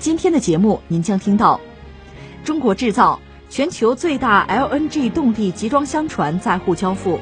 [0.00, 1.60] 今天的节目您将听到：
[2.44, 3.20] 中国制造
[3.50, 7.18] 全球最大 LNG 动力集装箱船在沪交付，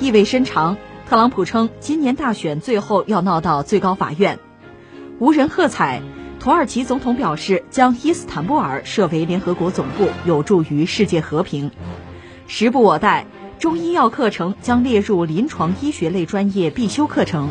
[0.00, 0.78] 意味深长。
[1.06, 4.38] 特朗普称，今年大选最后要闹到最高法院。
[5.18, 6.02] 无人喝彩。
[6.40, 11.70] 土耳其总统表示，将伊斯坦布尔设为联合国总部，有助于世界和平。
[12.46, 13.26] 时不我待，
[13.58, 17.50] 中医药课程将列入临床医学类专业必修课程。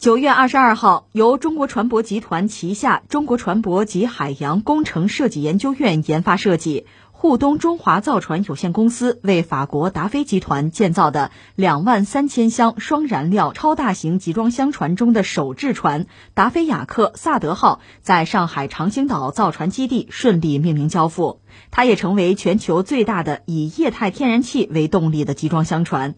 [0.00, 6.86] 九月二十二号，由中国船舶集团旗下中国船舶及海洋工程设计研究院研发设计。
[7.10, 26.14] 沪东中华造船有限公司为法国达菲集团建造的两万三千箱双燃料超大型集装箱船中的首制船“达菲雅克萨德号”在上海长兴岛造船基地顺利命名交付，它也成为全球最大的以液态天然气为动力的集装箱船。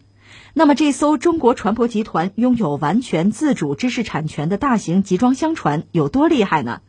[0.55, 6.81] 那么，这艘中国船舶集团拥有完全自主知识产权的大型集装箱船有多厉害呢？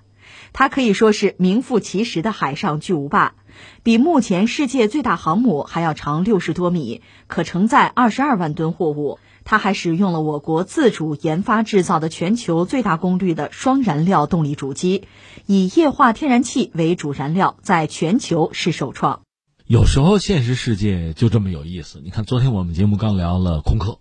[0.52, 3.36] 它可以说是名副其实的海上巨无霸。
[3.84, 9.20] 比目前世界最大航母还要长六十多米，可承载二十二万吨货物。
[9.46, 15.04] 它还使用了我国自主研发制造的全球最大功率的双燃料动力主机，
[15.46, 19.23] 以液化天然气为主燃料，在全球是首创。
[19.66, 22.02] 有时候现实世界就这么有意思。
[22.04, 24.00] 你看，昨天我们节目刚聊了空客，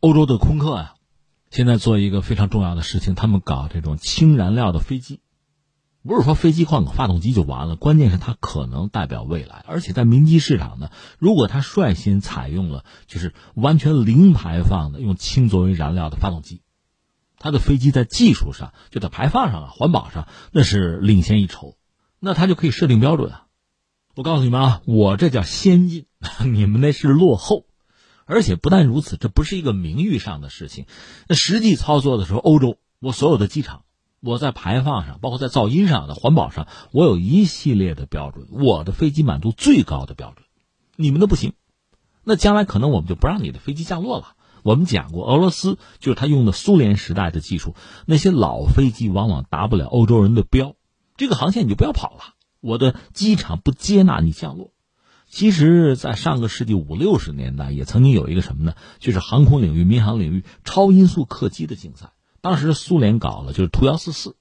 [0.00, 0.94] 欧洲的空客啊，
[1.50, 5.20] 现在做一个非常重要的事情，他们搞这种氢燃料的飞机。
[6.02, 16.60] 不是说飞机换个发动机就完了，关键是它可能代表未来，而且在民机市场呢，如果它率先采用了就是完全零排放的用氢作为燃料的发动机，
[17.38, 21.74] 它的飞机在技术上就在排放上啊、环保上那是领先一筹，
[22.18, 23.46] 那它就可以设定标准啊。
[24.20, 26.04] 我告诉你们啊，我这叫先进，
[26.44, 27.64] 你们那是落后，
[28.26, 30.84] 而且不但如此，这不是一个名誉上的事情，
[31.26, 33.84] 那实际操作的时候，欧洲我所有的机场。
[34.20, 40.44] 我在排放上，包括在噪音上的环保上，我有一系列的标准，我的飞机满足最高的标准，
[40.96, 41.54] 你们的不行，
[42.22, 44.34] 那将来可能我们就不让你的飞机降落了。
[44.62, 50.74] 我们讲过，俄罗斯就是他用的苏联时代的技术，那些老飞机往往达不了欧洲人的标，
[51.16, 54.72] 这个航线你就不要跑了，我的机场不接纳你降落。
[55.26, 58.74] 其实，在上个世纪五六十年代，也曾经有一个什么呢？
[58.98, 62.10] 就是航空领域、民航领域超音速客机的竞赛。
[62.40, 64.34] 当时苏联搞了就是图幺四四，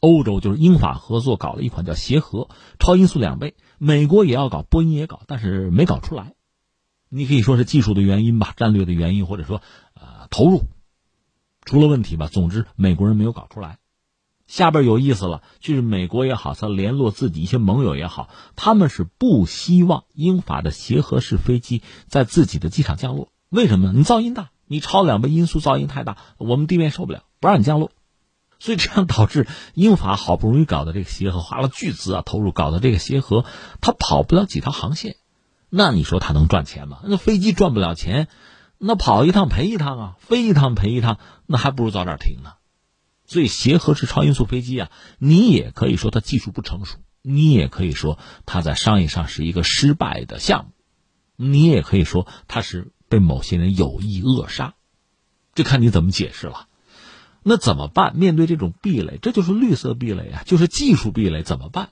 [0.00, 2.48] 欧洲就是英法合作搞了一款叫协和，
[2.80, 3.54] 超音速两倍。
[3.78, 6.34] 美国也要搞，波音也搞，但是没搞出来。
[7.08, 9.62] 你可以说是技术的原因吧，战略的原因，或者说
[9.94, 10.64] 呃投入
[11.64, 12.26] 出了问题吧。
[12.26, 13.78] 总之，美国人没有搞出来。
[14.46, 23.28] 下边有意思了，就是美国也好，他联络自己一些盟友也好，他们是不希望英法的协和式飞机在自己的机场降落。
[23.48, 23.92] 为什么？
[23.92, 24.50] 你噪音大。
[24.68, 27.92] 你超两倍音速噪音太大，我们地面受不了，不让你降落，
[28.58, 33.44] 所以这样导致英法好不容易搞的这个协和花了巨资啊投入搞的这个协和，
[33.80, 35.14] 它跑不了几条航线，
[35.70, 36.98] 那你说它能赚钱吗？
[37.04, 38.26] 那飞机赚不了钱，
[38.78, 42.54] 那跑一趟赔一趟啊，飞一趟赔一趟，那还不如早点停呢。
[43.26, 50.70] 所以协和式超音速飞机啊，你也可以说它技术不成熟，你也可以说它在商业上是一个失败的项目，
[51.36, 52.92] 你也可以说它是。
[53.08, 54.74] 被某些人有意扼杀，
[55.54, 56.66] 这看你怎么解释了。
[57.44, 58.16] 那怎么办？
[58.16, 61.90] 面对这种壁垒，这就是绿色壁垒啊，就是技术壁垒，怎么办？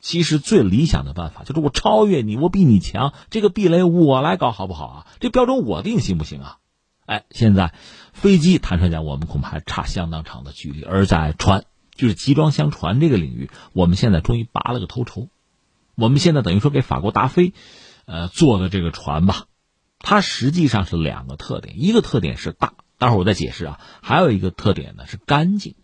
[0.00, 5.06] 其实最理想的办法就是我超越你，我比你强，这个壁垒我来搞好不好啊？
[5.20, 6.56] 这标准我定行不行啊？
[7.04, 7.74] 哎，现在
[8.16, 11.64] 飞机坦率讲，我们恐怕还差相当长的距离；而在船，
[11.94, 15.28] 就是集装箱船这个领域，我们现在终于拔了个头筹。
[15.94, 17.52] 我们现在等于说给法国达菲，
[18.06, 19.44] 呃，做的这个船吧。
[19.98, 23.80] 它实际上是两个特点，一个特点是大，待会儿我再解释啊。
[24.02, 25.74] 还有一个特点呢是干净，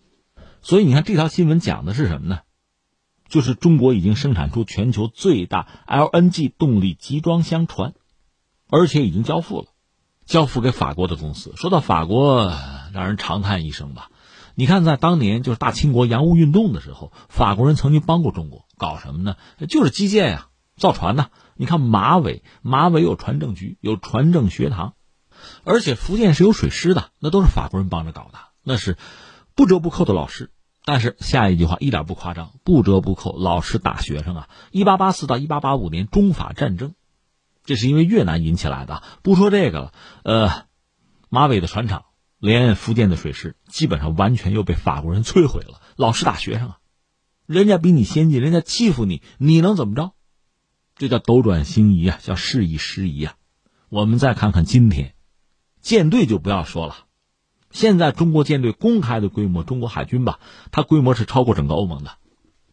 [0.62, 2.40] 所以你看这条新闻讲的是什么呢？
[3.28, 7.94] 就是中国已经生产出全球最大 LNG 动力集装箱船，
[8.68, 9.66] 而且已经交付了，
[10.26, 11.52] 交付给法国的公司。
[11.56, 12.52] 说到法国，
[12.92, 14.10] 让人长叹一声吧。
[14.54, 19.36] 你看，在当年就是大清国洋务运动的时候，法国人曾经帮过中国，搞什么呢？
[19.68, 21.28] 就是基建呀，造船呐。
[21.54, 24.94] 你看马尾，马尾有船政局，有船政学堂，
[25.64, 28.98] 而且福建是有水师的，那都是法国人帮着搞的，那是
[29.54, 30.50] 不折不扣的老师。
[30.84, 34.48] 但是下一句话一点不夸张，不折不扣，老师打学生啊！
[34.72, 36.94] 一八八四到一八八五年中法战争，
[37.64, 39.02] 这是因为越南引起来的。
[39.22, 39.92] 不说这个了，
[40.24, 40.66] 呃，
[41.28, 42.04] 马尾的船厂。
[42.38, 45.80] 连福建的水师基本上完全又被法国人摧毁了。
[45.94, 46.78] 老师打学生啊，
[47.46, 50.10] 人家比你先进，人家欺负你，你能怎么着？
[50.96, 53.36] 这叫斗转星移啊，叫时移时移啊。
[53.90, 55.14] 我们再看看今天，
[55.80, 57.04] 舰队就不要说了。
[57.70, 60.40] 现在中国舰队公开的规模，中国海军吧，
[60.72, 62.18] 它规模是超过整个欧盟的。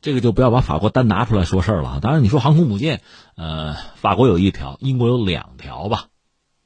[0.01, 2.00] 这个就不要把法国单拿出来说事儿了。
[2.01, 3.01] 当然，你说航空母舰，
[3.36, 6.06] 呃，法国有一条，英国有两条吧。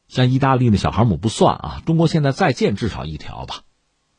[0.08, 3.62] 像意大利的小航母不算啊，中国现在在建至少一条吧，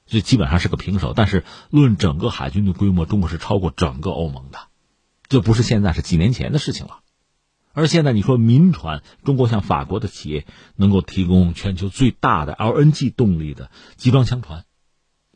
[0.07, 1.13] 这基本上是个平手。
[1.15, 4.59] 但是论整个海军的规模，中国是超过整个欧盟的，
[5.29, 6.99] 这不是现在，是几年前的事情了。
[7.73, 10.47] 而现在你说民船，中国像法国的企业
[10.77, 14.65] 能够提供全球最大的 LNG 动力的集装箱船，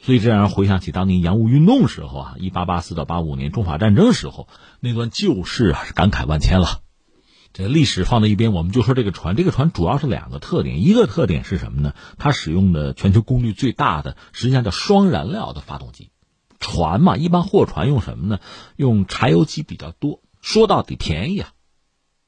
[0.01, 4.49] 所以这让人回想起当年洋务运动时候啊，一八八四到八五年中法战争时候
[4.81, 6.83] 那段旧事啊，是感慨万千了。
[7.53, 9.35] 这历史放在一边，我们就说这个船。
[9.35, 11.95] 这个船主要是两个特点，一个特点是什么呢？
[12.19, 16.11] 它使用的全球功率最大的，实际上叫双燃料的发动机。
[16.61, 18.39] 船嘛，一般货船用什么呢？
[18.77, 20.21] 用柴油机比较多。
[20.41, 21.51] 说到底便宜啊，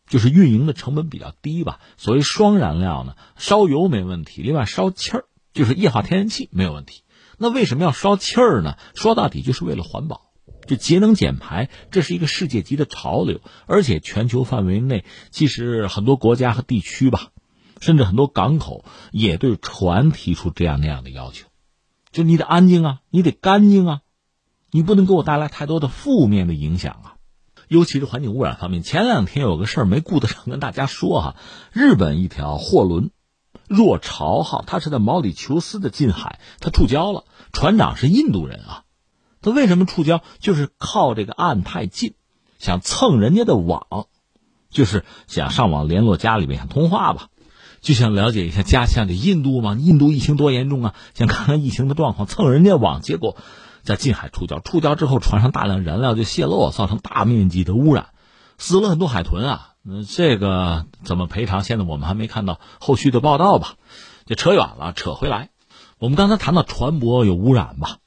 [0.08, 1.80] 就是运营的成本比较低吧。
[1.96, 7.02] 所谓双燃料呢，烧油没问题，另外烧气儿就是液化天然气没有问题。
[7.42, 8.76] 那为什么要烧气儿呢？
[8.94, 10.30] 说到底就是为了环保。
[10.66, 17.28] 这节能减排，这是一个世界级的潮流，而且全球范围内，其实很多国家和地区吧，
[17.80, 21.46] 甚至很多港口也对船提出这样那样的要求，
[22.12, 24.00] 就你得安静啊，你得干净啊，
[24.70, 27.16] 你不能给我带来太多的负面的影响啊，
[27.66, 28.82] 尤其是环境污染方面。
[28.82, 31.36] 前两天有个事儿没顾得上跟大家说哈，
[31.72, 33.10] 日本一条货轮
[33.66, 38.84] “若潮号”，它是在毛里求斯的近海，它触礁了，船长是印度人啊。
[39.42, 40.20] 他为什么触礁？
[40.38, 42.14] 就是靠这个岸太近，
[42.58, 44.06] 想蹭人家的网，
[44.68, 47.28] 就是想上网联络家里面，想通话吧，
[47.80, 49.76] 就想了解一下家乡的印度嘛。
[49.80, 50.94] 印度疫情多严重啊？
[51.14, 53.36] 想看看疫情的状况，蹭人家网，结果
[53.82, 54.60] 在近海触礁。
[54.62, 58.08] 触礁之后，船上大量燃料就泄漏，造成大面积的污染，
[58.58, 59.66] 死了很多海豚啊。
[59.82, 61.64] 那这个怎么赔偿？
[61.64, 63.76] 现在我们还没看到后续的报道吧？
[64.26, 65.48] 就扯远了，扯回来，
[66.00, 67.98] 我们刚才谈到船舶有污染吧。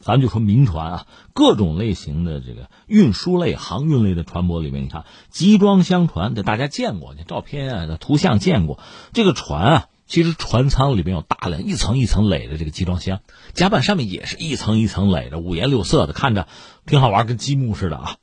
[0.00, 8.80] 咱就说民船啊，各种类型的这个运输类、航运类的船舶里面，你看集装箱船，这大家见过，这照片啊、图像见过。
[9.12, 13.20] 这个船啊，其实船舱里面有大量一层一层垒的这个集装箱，
[13.52, 16.48] 甲板上面也是一层一层垒的，五颜六色的，看着
[16.86, 18.16] 挺好玩，跟积木似的啊。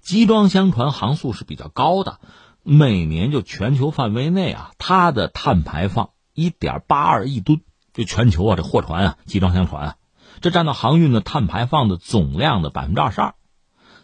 [0.00, 2.20] 集装箱船航速是比较高的，
[2.62, 7.60] 每年就全球范围内啊，它的碳排放一点八二亿吨，
[7.92, 9.96] 就全球啊，这货船啊，集装箱船啊。
[10.40, 13.34] 这占到航运的碳排放的总量的百分之二十二，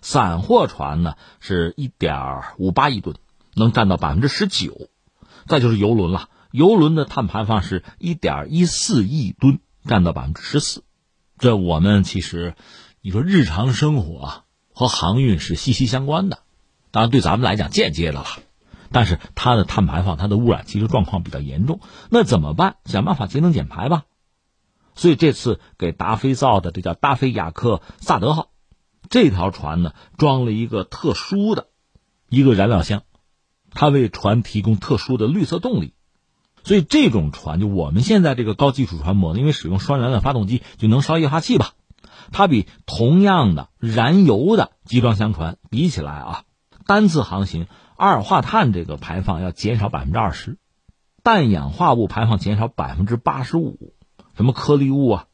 [0.01, 3.17] 散货船呢是一点五八亿吨，
[3.55, 4.89] 能占到百分之十九。
[5.47, 10.85] 再就是游轮了，游轮的碳排放是一点一四亿吨，占到百分之十四。
[11.39, 12.55] 这我们其实，
[13.01, 16.41] 你说日常生活啊和航运是息息相关的，
[16.91, 18.27] 当然对咱们来讲间接的了。
[18.91, 21.81] 但是它的碳排放、它的污染其实状况比较严重，
[22.11, 22.77] 那怎么办？
[22.85, 24.05] 想办法节能减排吧。
[24.95, 28.51] 所以这次给达菲造的这叫达菲雅克萨德号，
[29.09, 31.69] 这条船呢装了一个特殊的，
[32.29, 33.03] 一个燃料箱，
[33.71, 35.95] 它为船提供特殊的绿色动力。
[36.65, 41.75] 所以这种船就我们现在这个高技术船舶，因为使用双燃料发动机就能烧液化气吧，
[42.33, 46.43] 它比同样的燃油的集装箱船比起来啊，
[46.85, 47.69] 单次航行
[48.01, 50.57] 二氧化碳这个排放要减少百分之二十，
[51.25, 53.93] 氮氧化物排放减少百分之八十五。
[54.37, 55.27] 什么颗粒物啊，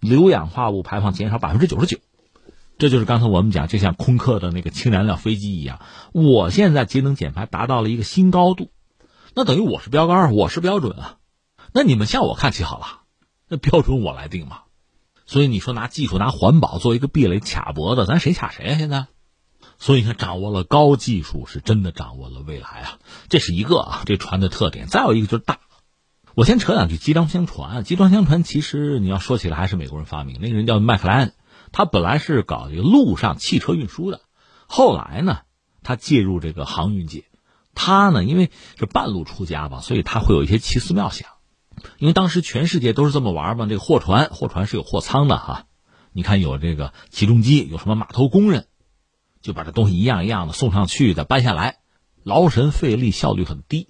[0.00, 1.96] 硫氧化物排放减少百分之九十九，
[2.76, 5.80] 这就是刚才我们讲，就像空客的那个氢燃料飞机一样，
[6.12, 8.70] 我现在节能减排达到了一个新高度，
[9.34, 11.16] 那等于我是标杆，我是标准啊，
[11.72, 13.00] 那你们向我看齐好了，
[13.48, 14.64] 那标准我来定嘛，
[15.24, 18.76] 所以你说拿技术拿环保做一个壁垒卡脖子，咱谁卡谁啊？
[18.76, 19.06] 现在，
[19.80, 22.98] 所以你看掌握了高技术，是真的掌握了未来啊，
[23.30, 25.58] 这是一个啊，这船的特点，再有一个就是大。
[26.34, 27.82] 我先扯两句集装箱船。
[27.82, 31.32] 集装箱船其实你要说起来还是美国人发明，那个人叫麦克莱恩，
[31.72, 34.20] 他本来是搞这个陆上汽车运输的，
[34.66, 35.38] 后来呢，
[35.82, 37.24] 他介入这个航运界。
[37.74, 41.30] 他呢，因为是半路出家吧，所以他会有一些奇思妙想。
[41.96, 45.64] 因为当时全世界都是这么玩嘛，这个货船，货船是有货舱的哈。
[46.12, 48.66] 你看有这个起重机，有什么码头工人，
[49.42, 51.78] 就把这东西一样一样的送上去，再搬下来，
[52.22, 53.88] 劳神费力，效率很低，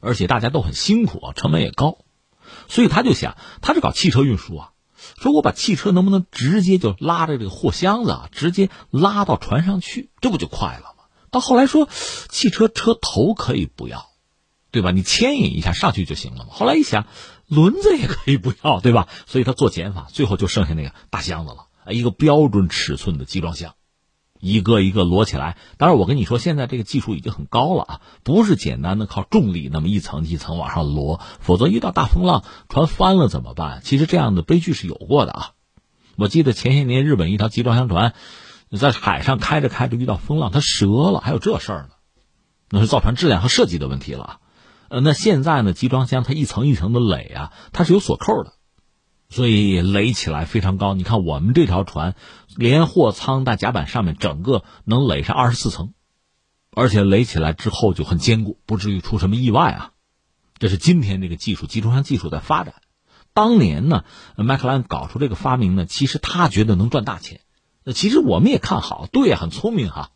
[0.00, 1.98] 而且大家都很辛苦啊，成本也高。
[2.68, 4.72] 所以他就想，他是搞汽车运输啊，
[5.20, 11.04] 说我把汽车能不能直接就拉着这个货箱子啊，直接拉到船上去，这不就快了吗？
[11.30, 11.88] 到后来说，
[12.28, 14.08] 汽车车头可以不要。
[14.72, 14.92] 对吧？
[14.92, 16.50] 你牵引一下上去就行了嘛。
[16.50, 17.08] 后来一想，
[17.48, 19.08] 轮子也可以不要，对吧？
[19.26, 23.74] 所以他做减法，最后就剩下那个大箱子了，一个标准尺寸的集装箱，
[24.40, 25.56] 一个一个摞起来。
[25.76, 33.80] 当然，我跟你说，现在这个技术已经很高了啊，不是简单的靠重力那么一层一层往上摞，否则遇到大风浪，船翻了怎么办？
[33.84, 35.50] 其实这样的悲剧是有过的啊。
[36.16, 38.14] 我记得前些年日本一条集装箱船
[38.78, 41.88] 在海上开着开着遇到风浪，它折了，还有这事儿呢，
[42.70, 44.38] 那是造船质量和设计的问题了。
[44.88, 45.72] 呃，那现在呢？
[45.72, 48.54] 集装箱它一层一层的垒啊，它是有锁扣的，
[49.30, 50.92] 所以垒起来非常高。
[50.92, 52.14] 你看我们这条船，
[52.56, 55.94] 连货舱带甲板上面整个能垒上二十四层，
[56.72, 59.92] 而且垒起来之后就很坚固，不至于出什么意外啊。
[60.58, 62.74] 这是今天这个技术，集装箱技术在发展。
[63.32, 64.04] 当年呢，
[64.36, 67.40] 麦克兰搞出这个发明呢，其实他觉得能赚大钱。
[67.84, 70.10] 那其实我们也看好，对，很聪明哈。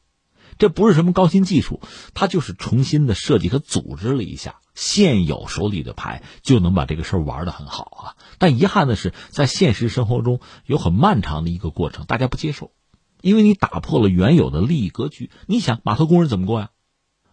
[0.58, 1.80] 这不是什么高新技术，
[2.14, 8.04] 它就是重新的设计和组织了一下现有手里的牌，就能把这个事儿玩的很好啊。
[8.38, 12.72] 但遗憾的是，在现实生活中有很漫长的一个过程，大家不接受，
[13.20, 15.30] 因为你打破了原有的利益格局。
[15.46, 16.70] 你想，码头工人怎么过呀？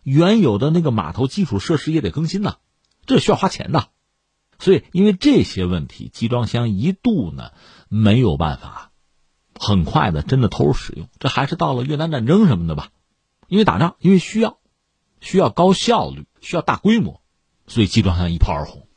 [0.04, 2.56] 原有的那个码头基础设施也得更新呐，
[3.06, 3.90] 这需要花钱的。
[4.58, 7.52] 所以，因为这些问题，集装箱一度呢
[7.88, 8.92] 没有办法
[9.60, 11.08] 很快的真的投入使用。
[11.20, 12.90] 这还是到了越南战争什么的吧。
[13.52, 14.60] 因为打仗，因为需要，
[15.20, 17.20] 需要高效率，需要大规模，
[17.68, 18.88] 所以集装箱一炮而红。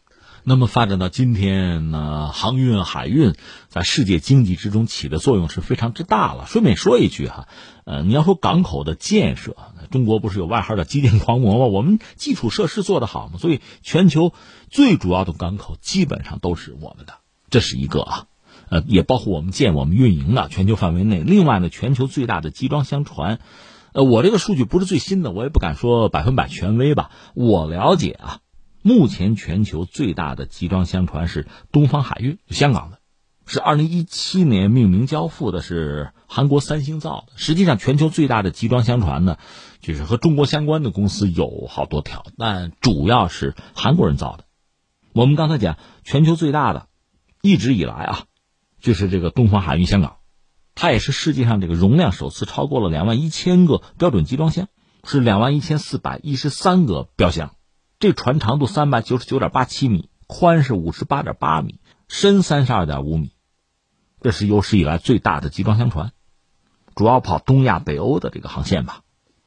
[0.45, 3.35] 那么发展到今天呢，航运、海运
[3.67, 6.47] 在世界经济之中起的作用是非常之大了。
[6.47, 7.49] 顺便说一句哈，
[7.85, 9.57] 呃，你要说港口的建设，
[9.91, 11.65] 中国不是有外号叫基建狂魔吗？
[11.65, 14.33] 我们基础设施做得好嘛，所以全球
[14.71, 17.15] 最主要的港口基本上都是我们的，
[17.51, 18.27] 这是一个啊。
[18.69, 21.25] 呃，也包括我们建、我们运营的全球范围内。
[21.25, 23.41] 另外呢，全球最大的集装箱船。
[23.95, 27.13] 呃，我这个数据不是最新的，我也不敢说百分百权威吧。
[27.33, 28.41] 我了解啊，
[28.83, 32.99] 目前全球最大的集装箱船是东方海运，香港的，
[33.47, 37.35] 是二零一七年命名交付的，是韩国三星造的。
[37.37, 39.39] 实际上，全球最大的集装箱船呢，
[39.81, 44.45] 就是和中国相关的公司有好多条，但主要是韩国人造的。
[45.13, 46.89] 我们刚才讲，全球最大的，
[47.43, 48.25] 一直以来啊，
[48.81, 50.17] 就是这个东方海运香港。
[50.75, 54.69] 它也是世界上这个容量首次超过了两万一千个标准集装箱，
[55.05, 57.55] 是两万一千四百一十三个标箱。
[58.01, 61.79] 这船长度三百九十九点八七米，宽是五十八点八米，
[62.09, 63.31] 深三十二点五米。
[64.21, 66.13] 这是有史以来最大的集装箱船，
[66.95, 69.03] 主要跑东亚、北欧的这个航线吧。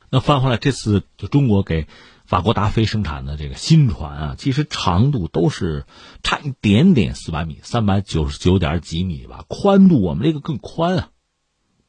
[0.09, 1.87] 那翻回来，这次就中国给
[2.25, 5.85] 法国达菲生产的这个新船啊，其实长度都是
[6.23, 9.43] 差一点点四百米，三百九十九点几米吧。
[9.49, 11.09] 宽度我们这个更宽啊。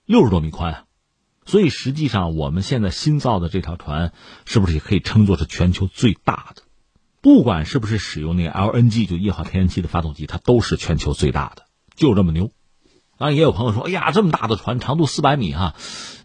[0.09, 0.87] 六十多米宽，
[1.45, 4.15] 所以实际上我们现在新造的这条船，
[4.47, 6.63] 是不是也可以称作是全球最大的？
[7.21, 12.51] 不管是不是使用那个 LNG 就液化天然气的发动机，它都是全球最大的，就这么牛。
[13.19, 15.75] 当然也有朋友说：“哎呀，这么大的船，长度四百米哈，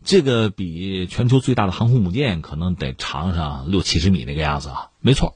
[0.06, 5.36] 这个比全球最大的航空母舰可能得长上六七十米那个样子啊。”没错，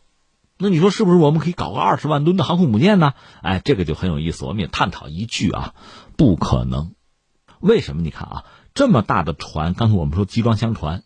[0.58, 3.14] 那你说是不是我们可以搞个二十万吨的航空母舰呢？
[3.42, 4.46] 哎，这个就很有意思。
[4.46, 5.74] 我们也探讨一句啊，
[6.16, 6.94] 不可能。
[7.60, 8.02] 为什么？
[8.02, 11.04] 你看啊，这么大的船，刚才我们说集装箱船，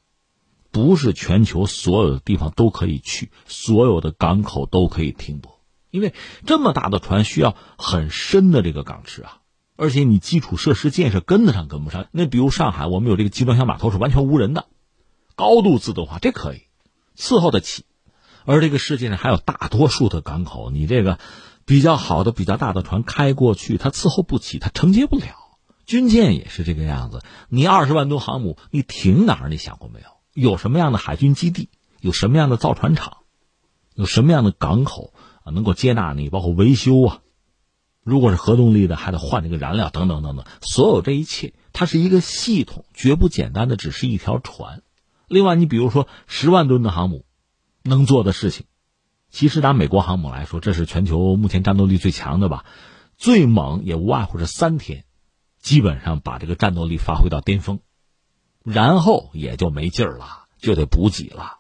[0.72, 6.13] 不是全球所有的地方都可以去，所有的港口都可以停泊，因为
[6.46, 9.39] 这么大的船需要很深的这个港池啊，
[9.75, 12.08] 而且你基础设施建设跟得上跟不上。
[12.12, 14.67] 那比如上海，我们有这个集装箱码头是完全无人的，
[15.36, 16.63] 高度自动化，这可以
[17.17, 17.86] 伺候得起。
[18.46, 21.20] 而这个世界上还有大多数的港口，你这个
[21.65, 25.25] 比较好的、比较大的船开过去，它伺候不起，它承接不了。
[25.92, 29.50] 军舰也是这个样子，你二十万吨航母，你停哪儿？
[29.50, 30.06] 你想过没有？
[30.34, 31.68] 有什么样的海军基地？
[32.00, 33.18] 有什么样的造船厂？
[33.94, 36.30] 有什么样的港口啊，能够接纳你？
[36.30, 37.20] 包括维修啊，
[38.06, 40.46] 如果是核动力的，还得换这个燃料，等等等等。
[40.62, 44.84] 所有这一切，它是一个系统，绝不简单的只是一条船。
[45.28, 47.26] 另外，你比如说十万吨的航母，
[47.84, 48.66] 能做的事情，
[49.30, 52.64] 其实拿美国航母来说，这是全球目前战斗力最强的吧，
[53.18, 55.04] 最猛也无外乎是三天，
[55.62, 57.80] 基本上把这个战斗力发挥到巅峰，
[58.63, 61.60] 然后也就没劲儿了，就得补给了。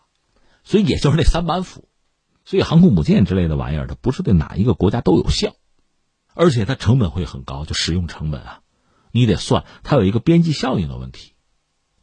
[0.63, 1.87] 所以也就是那三板斧，
[2.45, 5.53] 所以航空母舰之类的玩意儿，它不是对哪一个国家都有效，
[6.33, 8.61] 而且它成本会很高，就使用成本啊，
[9.11, 11.33] 你得算，它有一个边际效应的问题，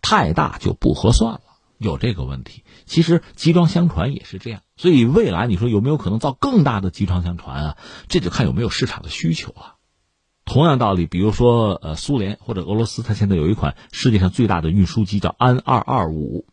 [0.01, 1.41] 太大就不合算了。
[1.79, 7.77] 有这个问题，其实集装箱船也是这样，所以未来你说有没有可能造更大的集装箱船啊？
[8.09, 9.78] 这就看有没有市场的需求啊。
[10.49, 16.47] 同样道理，比如说呃，苏联或者俄罗斯，它现在有一款世界上最大的运输机叫安二二五，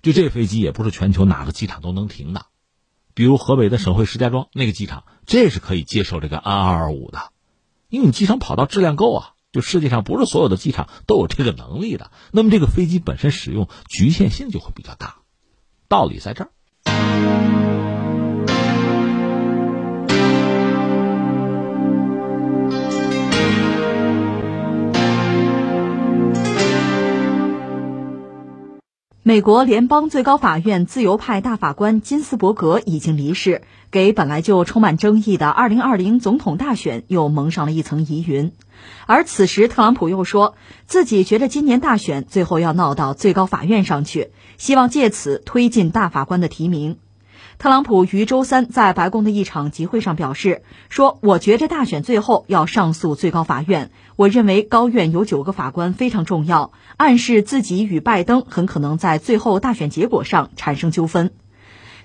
[0.00, 2.46] 就这飞机也不是全球哪个机场都能停的，
[3.14, 7.18] 比如河北的省会石家庄那个机场，这是可以接受这个安二二五的，
[7.88, 9.32] 因为你机场跑道质量够啊。
[9.52, 15.16] 就世界上不是所有的机场都有这个能力的，那么这个飞机本身使用局限性就会比较大，
[15.88, 17.65] 道理在这儿。
[29.28, 38.52] 美国联邦最高法院自由派大法官金斯伯格已经离世，给本来就充满争议的2020总统大选又蒙上了一层疑云。
[39.04, 40.54] 而此时，特朗普又说
[40.86, 46.98] 自己觉得今年大选最后要闹到最高法院上去，希望借此推进大法官的提名。
[47.58, 53.90] 特朗普于周三在白宫的一场集会上表示说：“我觉着大选最后要上诉最高法院。
[54.16, 61.30] 我认为高院有九个法官非常重要，暗示自己与拜登很可能在最后大选结果上产生纠纷。”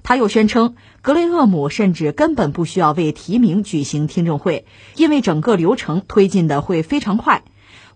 [0.03, 4.65] 他又宣称，格雷厄姆甚至根本不需要为提名举行听证会，
[4.95, 7.43] 因为整个流程推进的会非常快。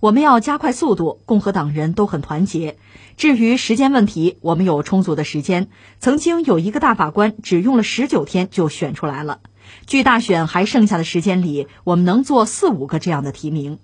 [0.06, 2.78] 我们要加快速度，共和党人都很团结。
[3.18, 5.68] 至于时间问题，我们有充足的时间。
[6.00, 9.40] 曾经有一个大法官只用了十九天就选出来了。
[9.88, 13.80] 距大选还剩下的时间里，我们能做四五个这样的提名。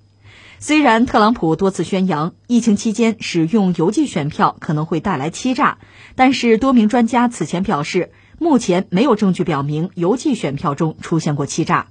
[0.60, 5.80] 虽然特朗普多次宣扬疫情期间使用邮寄选票可能会带来欺诈，
[6.14, 11.88] 但是多名专家此前表示，目前没有证据表明邮寄选票中出现过欺诈。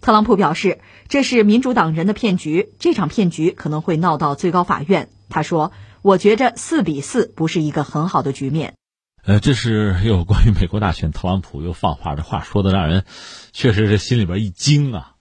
[0.00, 5.08] 特朗普表示，这是民主党人的骗局，这场骗局可能会闹到最高法院。
[5.28, 5.72] 他说。
[6.02, 8.74] 我觉着四比四不是一个很好的局面。
[9.24, 13.04] 呃，这是有关于美国大选，特朗普又放话，这话说的让人
[13.50, 15.14] 确实是心里边一惊啊。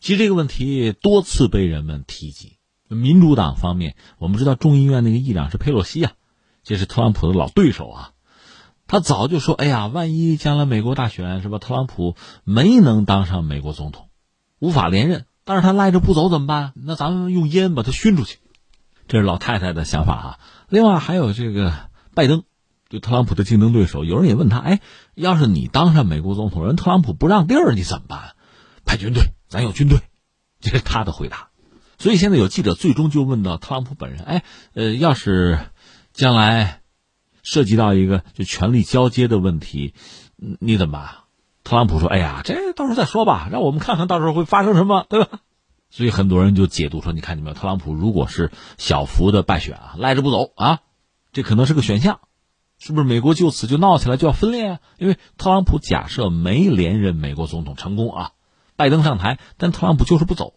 [0.00, 2.56] 其实这个问题多次被人们提及。
[2.88, 6.12] 民主党方面，我们知道众议院那个议长是佩洛西啊，
[6.64, 8.10] 这是特朗普的老对手啊。
[8.88, 14.08] 他早就说：“哎呀，万一将来美国大选是吧，特朗普没能当上美国总统，
[14.64, 16.72] 无法连任，但是他赖着不走怎么办？
[16.74, 18.38] 那咱们用烟把他熏出去。”
[19.06, 20.38] 这是老太太的想法啊。
[20.70, 21.74] 另外还有这个
[22.14, 22.44] 拜登，
[22.88, 24.80] 就特朗普的竞争对手，有人也问他：哎，
[25.14, 28.36] 要是你当上美国总统，人特朗普不让地儿，你怎么办？
[28.86, 29.98] 派军队，咱有军队。
[30.60, 31.50] 这是他的回答。
[31.98, 35.58] 所以现在有记者最终就问到特朗普本人：哎，呃，要是
[36.14, 36.80] 将来
[37.42, 39.92] 涉及到一个就权力交接的问题，
[40.58, 41.16] 你怎么办？
[41.64, 45.40] 特朗普说：哎呀，这到时候再说吧，让我们看看到时候会发生什么，对吧？
[45.90, 50.80] 所以很多人就解读说：“你看，你们特朗普如果是小幅的败选啊，赖着不走啊，
[51.32, 52.20] 这可能是个选项，
[52.78, 53.06] 是不是？
[53.06, 54.80] 美国就此就闹起来，就要分裂啊？
[54.98, 58.30] 因为特朗普假设没连任美国总统成功啊，
[58.76, 60.54] 拜登上台，但特朗普就是不走。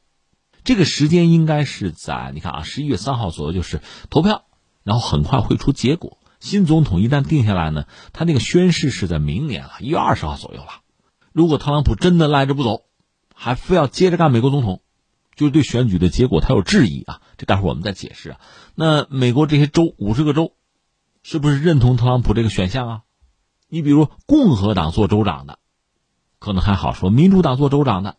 [0.64, 4.44] 这个时间应该是在你看啊，十一月三号左右就是投票，
[4.84, 6.18] 然后很快会出结果。
[6.40, 10.82] 新总统一旦定下来呢，他那个宣誓是在明年了，一月二十号左右了。
[11.34, 12.84] 如果特朗普真的赖着不走，
[13.34, 14.82] 还非要接着干美国总统。”
[15.38, 18.40] 就是对选举的结果他有质疑啊，这待会儿我们再解释啊。
[18.74, 20.54] 那美国这些州五十个州，
[21.22, 23.02] 是不是认同特朗普这个选项啊？
[23.70, 25.60] 你比如共和党做州长的，
[26.40, 28.18] 可能还好说；民主党做州长的，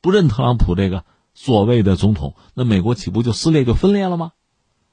[0.00, 4.32] 不认特朗普这个所谓的总统，那美国岂不就撕裂就分裂了吗？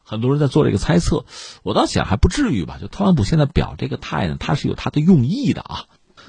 [0.03, 1.25] 很多人在做这个猜测，
[1.63, 2.77] 我倒想还不至于吧。
[2.79, 5.85] 就特朗普现在表这个态呢，他是有他的用意的啊。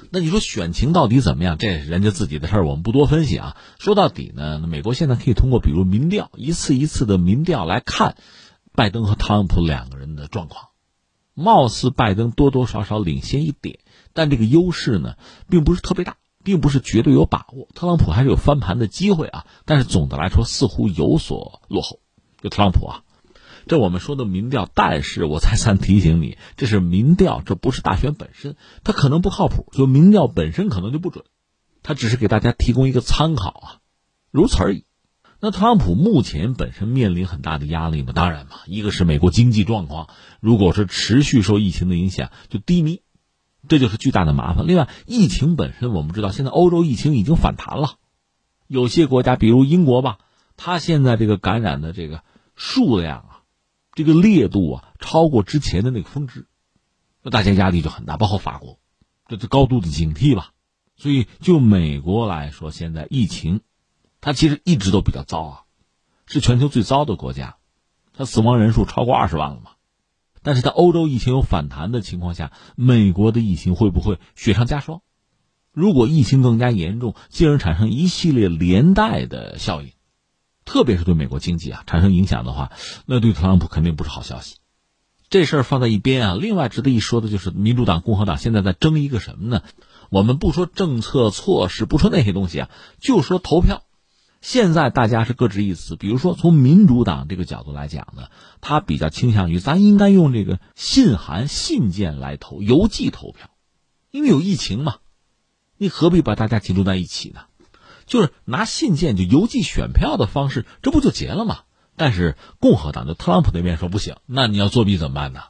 [0.09, 1.57] 那你说选情到底怎么样？
[1.57, 3.57] 这人家自己的事儿，我们不多分析啊。
[3.77, 8.15] 说到底呢，美国现在可以通过比如民调，一次一次的民调来看，
[8.73, 10.69] 拜登和特朗普两个人的状况，
[11.33, 13.79] 貌似拜登多多少少领先一点，
[14.13, 15.15] 但这个优势呢，
[15.49, 17.67] 并不是特别大，并不是绝对有把握。
[17.75, 21.99] 特朗普还是有翻盘的机会啊，但是总的来说似乎有所落后。
[22.41, 23.03] 就特朗普啊。
[23.67, 31.25] 这我们说的民调，但是我再三提醒你，这是民调，这不是大选本身，它可能不靠谱，就民调本身可能就不准，
[31.83, 33.67] 它只是给大家提供一个参考啊，
[34.31, 34.85] 如此而已。
[35.39, 38.11] 那特朗普目前本身面临很大的压力嘛？
[38.11, 43.01] 当然嘛，一个是美国经济状况，如果是持续受疫情的影响就低迷，
[43.67, 44.65] 这就是巨大的麻烦。
[44.65, 47.97] 另外，疫情本身我们知道，现在欧洲疫情已经反弹了，
[48.65, 50.17] 有些国家，比如英国吧，
[50.55, 52.23] 它现在这个感染的这个
[52.55, 53.36] 数量啊，
[53.97, 56.45] 这个烈度啊，超过之前的那个峰值，
[57.23, 58.77] 那大家压力就很大，包括法国，
[59.27, 60.51] 这是高度的警惕吧。
[60.95, 63.61] 所以，就美国来说，现在疫情，
[64.21, 65.61] 它其实一直都比较糟啊，
[66.27, 67.57] 是全球最糟的国家，
[68.13, 69.71] 它死亡人数超过二十万了嘛。
[70.43, 75.01] 但是在欧洲疫情有反弹的情况下，美国的疫情会不会雪上加霜？
[75.71, 79.91] 如果疫情更加严重，进而产生一系列连带的效应，
[80.67, 82.71] 特别是对美国经济啊产生影响的话，
[83.07, 84.57] 那对特朗普肯定不是好消息。
[85.29, 89.63] 这事儿放在一边啊，另外值得一说的就是民主党、共和党现在在争一个什么呢？
[90.09, 93.81] 我们不说政策措施，不说那些东西啊，就说投票。
[94.39, 95.95] 现在大家是各执一词。
[95.95, 98.27] 比如说，从民主党这个角度来讲呢，
[98.61, 103.49] 他比较倾向于咱应该用这个信函、信件来投，邮寄投票，
[104.11, 104.97] 因为有疫情嘛，
[105.77, 107.41] 你何必把大家集中在一起呢？
[108.07, 111.59] 就是拿信件就邮寄选票的方式，这不就结了吗？
[111.95, 115.41] 但是共和党的特朗普那边说不行，那你要作弊怎么办呢？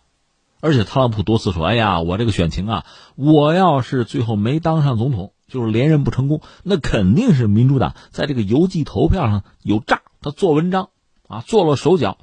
[0.59, 10.89] 而且特朗普多次说：“哎呀，我这个选情啊，我要是最后没当上总统。”就是连任不成功，那肯定是民主党在这个邮寄投票上有诈，他做文章
[11.25, 12.17] 啊，做了手脚，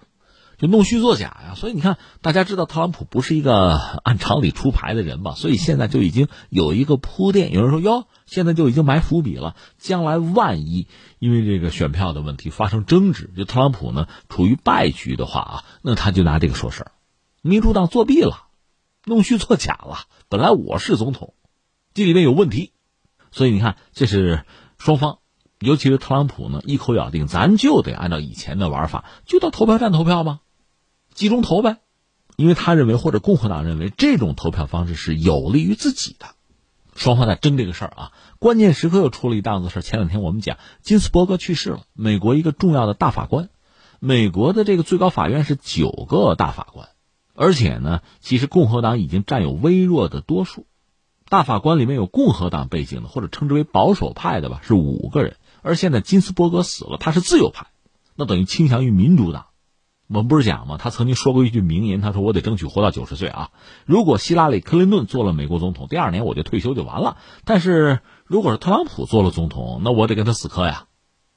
[0.59, 1.55] 就弄虚作假呀。
[1.57, 5.35] 所以你看，大家知道特朗普不是一个 按常理出牌的人吧？
[5.37, 7.53] 所以现在就已经有一个铺垫。
[7.53, 10.89] 有人说哟，现在就已经埋伏笔了，将来万一
[11.19, 16.93] 因为这个选票的问题发生争执，就特朗普呢处于败局的话啊，那他就拿这个说事儿，
[17.43, 18.45] 民主党作弊了，
[19.05, 19.99] 弄虚作假了。
[20.29, 21.35] 本来我是总统，
[21.93, 22.73] 这里面有问题。
[23.31, 24.45] 所以你看，这是
[24.79, 25.19] 双方，
[25.59, 30.41] 尤其是特朗普呢，一口咬定，咱就得按照以前的玩法，就到投票站投票吧，
[31.15, 31.79] 集中投呗，
[32.37, 36.27] 因为他认为或者共和党认为这种投票方式是有利于自己的。
[36.97, 43.49] 双方在争这个事儿啊，关键时刻又出了一档子事前两天我们讲，金斯伯格去世了，美国一个重要的大法官，
[43.99, 46.89] 美国的这个最高法院是九个大法官，
[47.35, 50.67] 而且呢，其实共和党已经占有微弱的多数。
[51.29, 55.37] 大法官里面有共和党背景的，或者称之为保守派的吧，是五个人。
[55.63, 57.67] 而现在金斯伯格死了，他是自由派，
[58.15, 59.47] 那等于倾向于民主党。
[60.07, 60.77] 我们不是讲吗？
[60.79, 63.51] 他曾经说过一句名言，他说：“我得争取活到九十岁啊！
[63.87, 67.17] 如果希拉里·克林顿做了美国总统，第二年我就退休就完了。
[67.45, 70.87] 但是如果是特朗普做了总统，那我得跟他死磕呀，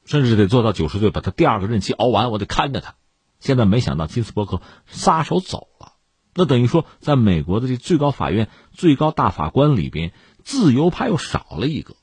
[0.06, 2.96] 甚至得做到九十岁，把他第二个任期熬完，我得看着他。
[3.40, 5.94] 现在没想到金斯伯格撒手走了。”
[6.36, 10.12] 那等于说，在美国的这最高法院最高大法官里边，
[10.44, 11.96] 自由派又少了一个。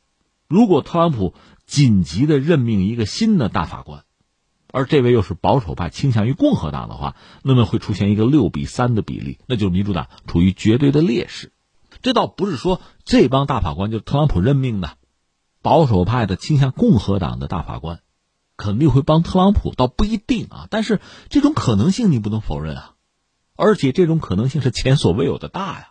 [0.49, 1.35] 如果特朗普
[1.67, 4.03] 紧急的任命一个新的大法官，
[4.75, 11.53] 而这位又是保守派倾向于共和党的话，那么会出现一个六比三的比例，那就是民主党处于绝对的劣势。
[12.03, 14.97] 这倒不是说这帮大法官就是特朗普任命的，
[15.63, 18.01] 保守派的倾向共和党的大法官
[18.57, 20.67] 肯定会帮特朗普，倒不一定啊。
[20.71, 22.95] 但是这种可能性你不能否认啊。
[23.55, 25.89] 而且这种可能性是前所未有的大呀，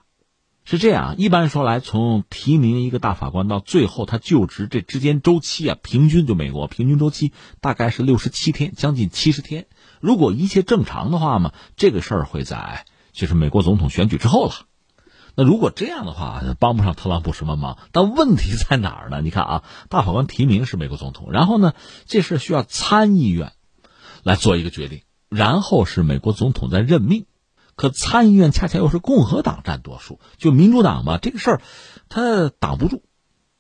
[0.65, 1.15] 是这样。
[1.17, 9.67] 一般说来，从提名一个大法官到最后他就职，这之间周期啊，平均就美国平均周期大概是六十七天，将近七十天。
[9.99, 14.53] 如果一切正常的话嘛，这个事儿会在就是美国总统选举之后了。
[15.35, 17.77] 那如果这样的话，帮不上特朗普什么忙。
[17.91, 19.21] 但问题在哪儿呢？
[19.21, 21.73] 你看啊，大法官提名是美国总统，然后呢，
[22.05, 23.53] 这事需要参议院
[24.23, 27.25] 来做一个决定，然后是美国总统在任命。
[27.75, 31.61] 可参议院恰恰又是共和党占多数，就民主党吧，这个事儿
[32.07, 33.03] 他挡不住，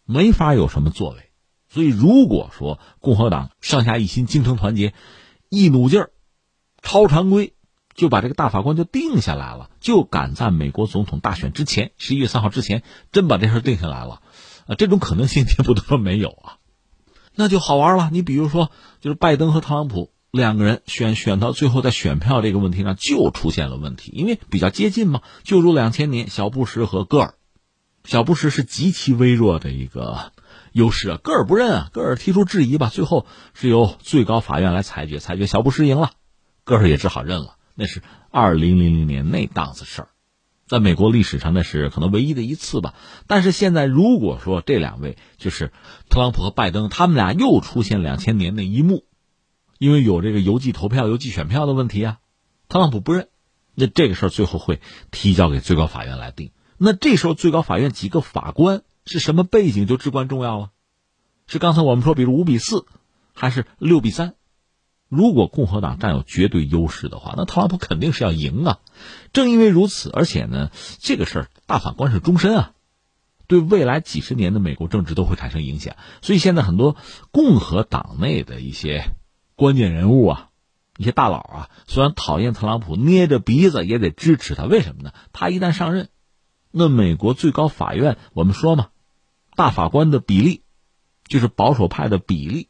[0.05, 1.31] 没法有什么作为。
[1.67, 4.93] 所以如果说共和党上下一心、精诚团结，
[5.49, 6.11] 一努劲儿，
[6.83, 7.55] 超常规
[7.95, 14.21] 就把这个大法官就定下来了，就赶在美国总统大选之前，十一月三号之前，真把这事定下来了，
[14.67, 16.57] 啊，这种可能性 也不能说没有啊，
[17.33, 18.09] 那就好玩了。
[18.11, 18.69] 你比如说，
[19.01, 20.12] 就是拜登和特朗普。
[20.33, 25.21] 两个人选选到最后，在选票这个问题上就出现了问题，因为比较接近嘛。
[25.43, 27.35] 就如两千年小布什和戈尔，
[28.03, 30.31] 小布什是极其微弱的一个
[30.71, 36.13] 优势啊，戈尔不认啊，戈尔提出质疑吧，最后是由最高法院来裁决，裁决小布什赢了，
[36.63, 37.57] 戈尔也只好认了。
[37.75, 40.07] 那是二零零零年那档子事儿，
[40.65, 42.95] 在美国历史上那是可能唯一的一次吧。
[43.27, 45.71] 但是现在如果说这两位就是
[46.09, 49.05] 特朗普和拜登，他们俩又出现两千年那一幕。
[49.83, 52.19] 因为有这个邮寄投票、邮寄选票的问题啊，
[52.69, 53.27] 特朗普不认，
[53.75, 54.79] 那这个事儿最后会
[55.11, 56.51] 提交给最高法院来定。
[56.77, 60.69] 那这时候最高法院几个法官是什么背景就至关重要了，
[61.47, 62.85] 是刚才我们说，比如五比四，
[63.33, 64.35] 还是六比三？
[65.09, 68.79] 如果共和党占有绝对优势的话，那特朗普肯定是要赢啊。
[69.33, 72.71] 正因为如此，而且呢，这个事儿大法官是终身啊，
[73.47, 75.97] 对未来几十年的美国政治都会产生影响。
[76.21, 76.95] 所以现在很多
[77.31, 79.11] 共和党内的一些
[79.55, 80.49] 关键人物啊，
[80.97, 84.63] 一些大佬啊，虽然讨厌特朗普，捏着鼻子也得支持他。
[84.63, 85.13] 为什么呢？
[85.31, 86.09] 他一旦上任，
[86.71, 88.87] 那美国最高法院我们说嘛，
[89.55, 90.63] 大法官的比例
[91.27, 92.69] 就是保守派的比例，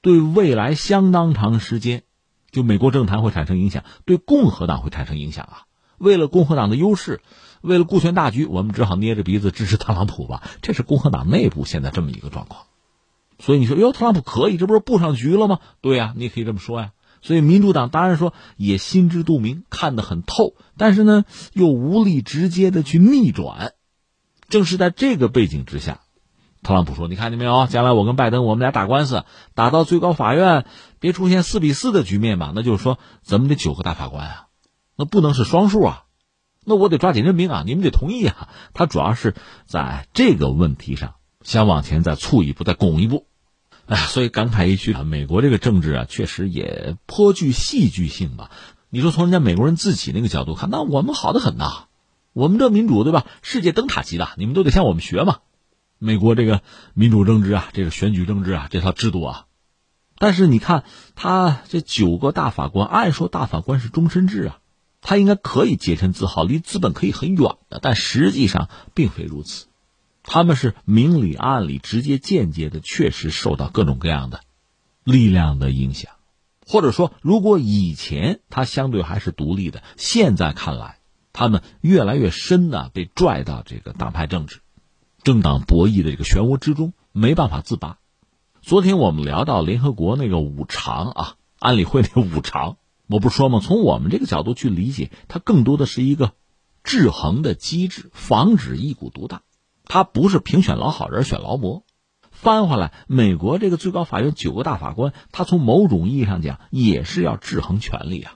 [0.00, 2.02] 对未来相当长时间，
[2.50, 5.62] 就美国政坛会产生影响，对共和党会产生影响啊。
[5.98, 7.22] 为了共和党的优势，
[7.62, 10.42] 为了顾全大局，我们只好捏着鼻子支持特朗普吧。
[10.60, 12.66] 这是共和党内部现在这么一个状况。
[13.38, 15.60] 所以你说，哟，特朗普可以，这不是布上局了吗？
[15.80, 16.92] 对呀，你也可以这么说呀。
[17.22, 23.72] 所以民主党当然说也心知肚明，看得很透，但是呢，又无力直接的去逆转。
[24.48, 26.02] 正是在这个背景之下，
[26.62, 27.66] 特朗普说：“你看见没有？
[27.66, 30.66] 将来我跟拜登，我们俩打官司，打到最高法院，
[31.00, 32.52] 别出现四比四的局面吧？
[32.54, 34.46] 那就是说，咱们得九个大法官啊，
[34.96, 36.04] 那不能是双数啊，
[36.64, 38.48] 那我得抓紧任命啊，你们得同意啊。
[38.72, 39.34] 他主要是
[39.66, 41.14] 在这个问题上
[41.46, 43.26] 想往前再促一步，再拱一步。
[43.86, 48.50] 哎，所以感慨一句啊，美国这个政治啊，确实也颇具戏剧性吧？
[48.90, 51.84] 你说从人家美国人自己那个角度看，那我们好的很呐。”
[52.32, 53.24] 我们这民主对吧？
[53.40, 55.38] 世界灯塔级的，你们都得向我们学嘛。
[55.98, 56.60] 美国这个
[56.92, 59.46] 民主政治啊，这个选举政治啊，这套制度啊。
[60.18, 64.58] 但是你看，他这九个大法官，按说大法官是终身制啊，
[65.00, 67.78] 他应该可以洁身自好，离资本可以很远的。
[67.80, 69.65] 但实际上并非如此，
[70.26, 74.42] 他们是明里暗里、直接间接的，确实受到各种各样的
[75.02, 76.12] 力量的影响。
[76.66, 80.98] 或者说，如果以前他相对还是独立的，现在看来。
[81.38, 84.62] 他们越来越深的被拽到这个党派政治、
[85.22, 87.98] 政党博弈的这个漩涡之中，没办法自拔。
[88.62, 93.60] 昨天我们聊到联合国那个五常啊，安理会那五常，我不是说吗？
[93.62, 96.32] 从我们这个角度去理解，它更多的是一个
[96.82, 99.42] 制衡的机制，防止一股独大。
[99.86, 101.84] 他不是评选老好人选劳模。
[102.30, 108.34] 翻回来，美国这个最高法院九个大法官，他从某种意义上讲也是要制衡权力啊。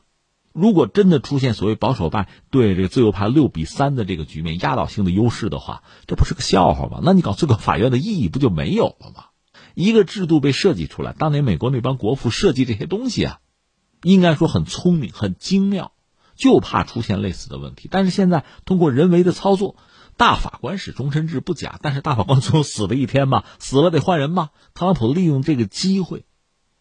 [0.52, 7.00] 如果真的出现所谓保守派对这个自由派六比三的这个局面压倒性的优势的话，这不是个笑话吗？
[7.02, 9.26] 那你搞最高法院的意义不就没有了吗？
[9.74, 13.38] 一个制度被设计出来，当年美国那帮国父设计这些东西啊，
[14.02, 15.92] 应该说很聪明、很精妙，
[16.34, 17.88] 就怕出现类似的问题。
[17.90, 19.76] 但是现在通过人为的操作，
[20.20, 24.50] 大法官是终身制不假，但是大法官最后死了一天嘛， 死了得换人嘛。
[24.74, 26.26] 特朗普利用这个机会，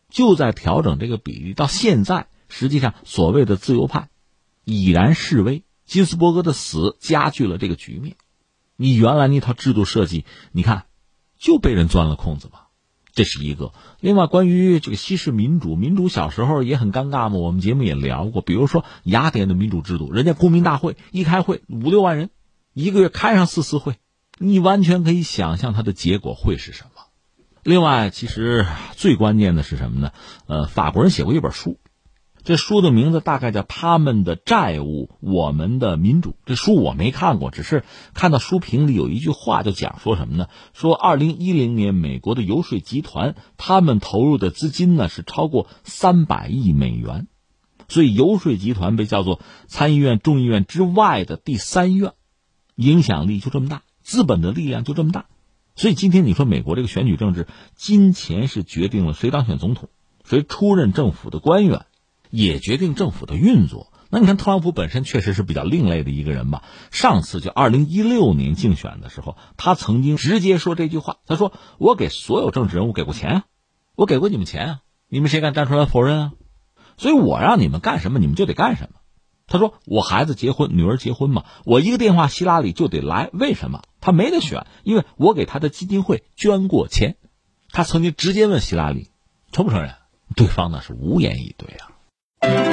[0.09, 2.27] 就在调整这个比例，到现在。
[2.49, 4.09] 实际上，所谓的自由派
[4.65, 5.63] 已然示威。
[5.85, 8.17] 金斯伯格的死加剧了这个局面。
[8.75, 10.87] 你原来那套制度设计，你看
[11.37, 12.63] 就被人钻了空子嘛，
[13.13, 13.71] 这是一个。
[14.01, 17.35] 另外，关于这个西式民主，民主小时候也很尴尬嘛。
[17.37, 22.31] 我们节目也聊过，比如说雅典的民主制度，人家公民大会一开会五六万人，
[22.73, 23.95] 一个月开上四次会，
[24.37, 27.01] 你完全可以想象它的结果会是什么。
[27.63, 30.11] 另外，其实最关键的是什么呢？
[30.47, 31.79] 呃，法国人写过一本书。
[32.41, 36.31] 这书的名字大概叫《他们的债务，我们的民主》。
[36.45, 40.47] 这书我没看过，只是看到书评里有一句话，就讲说什么呢？
[40.73, 47.27] 说二零一零年美国的游说集团，他们投入的资金呢是超过三百亿美元，
[47.89, 52.13] 所以游说集团被叫做参议院、众议院之外的第三院，
[52.79, 55.25] 影响力就这么大，资本的力量就这么大。
[55.75, 59.89] 所以今天你说美国这个选举政治，金钱是决定了谁当选总统，
[60.23, 61.85] 谁出任政府的官员。
[62.31, 63.91] 也决定政府的运作。
[64.11, 66.63] 那你看，特朗普本身确实是比较另类的一个人吧？
[66.91, 73.43] 上次就二零一六年竞选的时候，他曾经直接说这句话：“他说我给所有政治人物给过钱啊，
[73.95, 76.31] 我给过你们钱啊，你们谁敢站出来否认啊？
[76.97, 78.98] 所以我让你们干什么，你们就得干什么。”
[79.49, 83.29] 他说：“我孩子结婚，女儿结婚嘛，我一个电话，希拉里就得来。
[83.33, 83.81] 为什么？
[83.99, 87.17] 他没得选，因为我给他的基金会捐过钱。
[87.71, 89.09] 他曾经直接问希拉里
[89.51, 89.95] 承不承认，
[90.35, 92.68] 对方呢是无言以对啊。”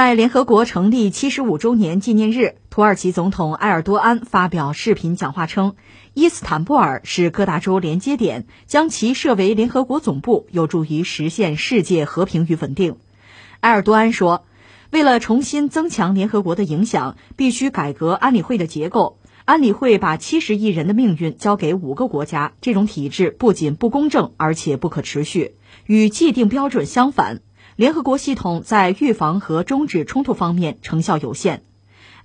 [0.00, 5.74] 在联合国成立七十五周年纪念日，土耳其总统埃尔多安发表视频讲话称。
[6.14, 12.96] 伊斯坦布尔是各大洲连接点，将其设为联合国总部，有助于实现世界和平与稳定。
[13.60, 14.46] 埃尔多安说
[14.90, 19.18] ：“为了重新增强联合国的影响，必须改革安理会的结构。
[19.44, 27.42] 安理会把七十亿人的命运交给五个国家，这种体制不仅不公正，而且不可持续，与既定标准相反。
[27.80, 31.62] 联合国系统在预防和终止冲突方面成效有限。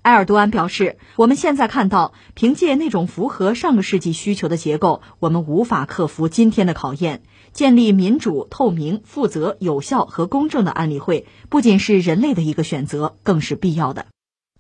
[0.02, 7.24] 埃尔多安表示：“我们现在看到，凭借那种符合上个世纪需求的结构，我们无法克服今天的考验。
[7.54, 14.08] 建立民主、透明、负责、有效和公正的安理会，不仅是人类的一个选择，更是必要的。”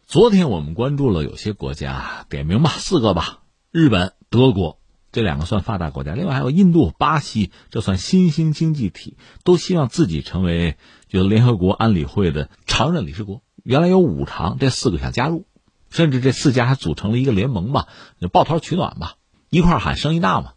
[0.07, 4.79] 昨天我们关注了有些国家，点名吧，四个吧：日本、德国
[5.15, 10.75] 这两个算发达国家，另外还有印度、巴西，这算新兴经济体，都希望自己成为
[11.07, 13.41] 就联合国安理会的常任理事国。
[13.63, 15.45] 原来有五常，这四个想加入，
[15.89, 17.87] 甚至这四家还组成了一个联盟吧，
[18.19, 19.13] 就抱团取暖吧，
[19.49, 20.51] 一块喊生意大嘛。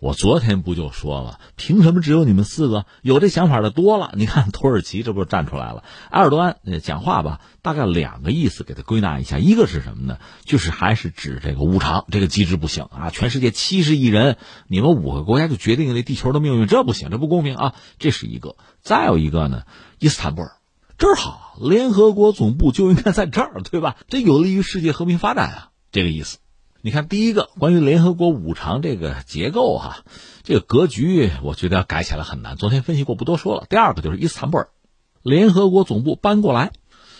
[0.00, 4.12] 我昨天不就说了，凭什么只有你们四个有这想法的多了？
[4.16, 5.84] 你看土耳其这不是站出来了？
[6.10, 10.18] 埃尔多安讲话吧，大概两个意思，给他归纳一下，一个是什么呢？
[10.44, 18.56] 就是还是指这个五常这个机制不行啊，全世界七十亿人，你们五个国家就决定了地球的命运，这不行，这不公平啊，这是一个。
[18.80, 19.64] 再有一个呢，
[19.98, 20.52] 伊斯坦布尔。
[20.96, 23.96] 这儿好，联合国总部就应该在这儿，对吧？
[24.08, 26.38] 这有利于世界和平发展啊，这个意思。
[26.82, 29.98] 你看，第一个关于联合国五常这个结构哈，
[30.42, 32.56] 这个格局，我觉得要改起来很难。
[32.56, 33.66] 昨天分析过，不多说了。
[33.68, 34.68] 第二个就是伊斯坦布尔，
[35.22, 36.72] 联合国总部搬过来，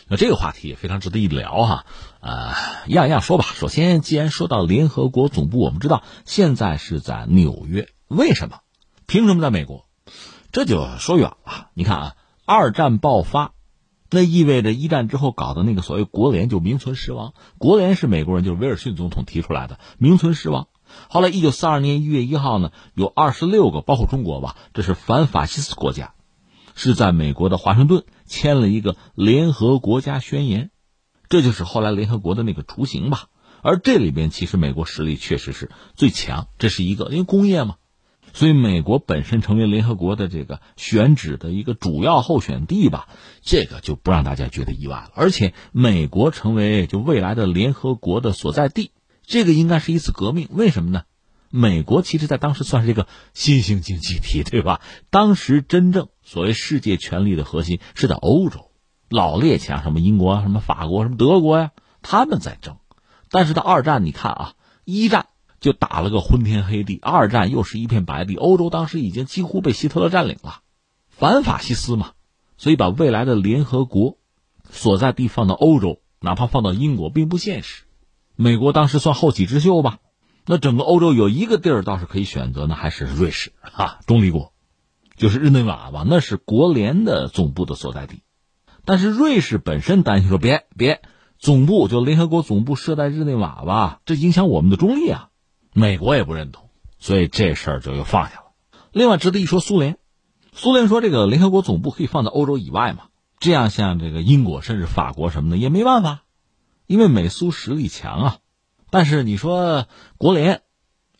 [0.08, 1.84] 那这个话题也非常值得一聊哈。
[2.20, 2.54] 呃，
[2.86, 3.44] 一样一样说吧。
[3.54, 8.60] 首先，既然说到联合国总部，我们知道现在是在纽约，为什么？
[9.06, 9.84] 凭什么在美国？
[10.52, 11.68] 这就说远了。
[11.74, 13.52] 你看啊，二战爆发。
[14.10, 17.34] 那意味着一战之后搞的那个所谓国联就名存实亡。
[17.58, 20.68] 国联是美国人，就是威尔逊总统提出来的，名存实亡。
[21.08, 26.14] 后来一九四二年一月一号呢，有二十六个，包括中国吧，这是反法西斯国家，
[26.74, 30.70] 是在美国的华盛顿签了一个联合国家宣言，
[31.28, 33.26] 这就是后来联合国的那个雏形吧。
[33.62, 37.76] 而这里边其实美国实力确实是最强，这是一个，因为工业嘛。
[38.32, 43.08] 所以，美国本身成为联合国的这个选址的一个主要候选地吧，
[43.42, 45.10] 这个就不让大家觉得意外了。
[45.14, 48.92] 而且，美国成为就未来的联合国的所在地，
[49.24, 50.48] 这个应该是一次革命。
[50.50, 51.02] 为什么呢？
[51.50, 54.80] 美国其实在当时算是一个新兴经济体，对吧？
[55.10, 58.70] 当时真正所谓世界权力的核心是在欧洲，
[59.08, 62.76] 老列强什么英国啊、什么法国、什么德国呀，他们在争。
[63.30, 65.26] 但是到二战，你看啊，一战。
[65.60, 68.34] 就打了个昏天黑地，二战又是一片白地。
[68.36, 70.62] 欧洲当时已经几乎被希特勒占领了，
[71.08, 72.12] 反法西斯嘛，
[72.56, 74.16] 所以把未来的联合国
[74.70, 77.84] 所在地放到欧洲，哪怕放到英国，并不现实。
[78.36, 79.98] 美国当时算后起之秀吧，
[80.46, 84.54] 那整个欧洲有一个地儿倒是可以选择，那还是瑞士啊，中立国，
[85.16, 88.22] 就是日内瓦吧，那是国联的总部的所在地。
[88.86, 91.02] 但是瑞士本身担心说，别别，
[91.38, 95.29] 总部就联合国总部设在日内瓦吧，这影响我们的中立啊。
[95.72, 98.44] 美国也不认同，所以这事儿就又放下了。
[98.92, 99.98] 另外值得一说，苏联，
[100.52, 103.04] 苏联说这个联合国总部可以放在欧洲以外嘛？
[103.38, 106.24] 这样像这个英国甚至法国什么的也没办法，
[106.86, 108.36] 因为美苏实力强啊。
[108.90, 109.86] 但是你说
[110.18, 110.62] 国联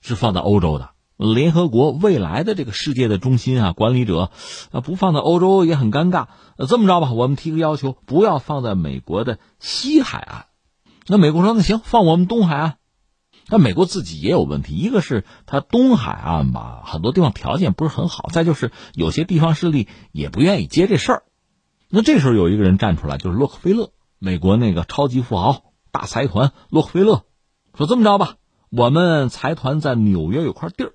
[0.01, 4.31] 是放在欧洲的，联合国未来的这个世界的中心啊，管理者
[4.73, 6.27] 啊不放在欧洲也很尴尬。
[6.69, 10.47] 这么着吧，我们提个要求，不要放在美国的西海岸。
[11.07, 12.77] 那美国说那行，放我们东海岸。
[13.51, 21.23] 但美国自己也有问题，一个是它东海岸吧，很多地方条件不是很好；再就是有些地方势力也不愿意接这事儿。
[21.91, 27.25] 那这时候有一个人站出来，就是洛克菲勒，美国那个超级富豪、大财团洛克菲勒，
[27.77, 28.37] 说这么着吧，
[28.71, 30.93] 我们财团在纽约有块地儿，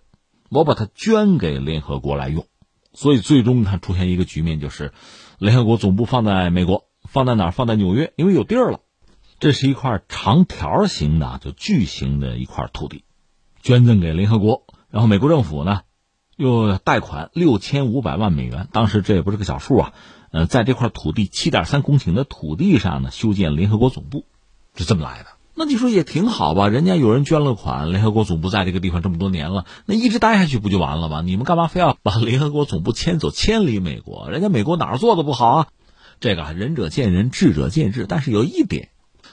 [0.49, 2.45] 我把它捐给联合国来用。
[2.93, 4.93] 所以最终它出现一个局面，就是
[5.37, 7.51] 联合国总部放在美国，放在哪？
[7.51, 8.79] 放在纽约，因为有地儿了。
[9.39, 13.03] 这是一块长条形的，就巨型的一块土地，
[13.61, 14.63] 捐赠给联合国。
[14.89, 15.81] 然后美国政府呢，
[16.37, 18.69] 又贷款六千五百万美元。
[18.71, 19.93] 当时这也不是个小数啊。
[20.31, 24.25] 呃，在这块土地七点三公顷的土地上呢，修建联合国总部，
[24.75, 25.29] 是这么来的。
[25.53, 26.67] 那你说也挺好吧？
[26.67, 31.21] 人家有人捐了款，联合国总部在这个地方这么多年了，那一直待下去不就完了吗？
[31.21, 34.29] 你们干嘛非要把联合国总部迁走，迁离美国？
[34.29, 35.67] 人家美国哪儿做的不好啊？
[36.19, 38.05] 这个仁者见仁，智者见智。
[38.07, 38.89] 但是有一点。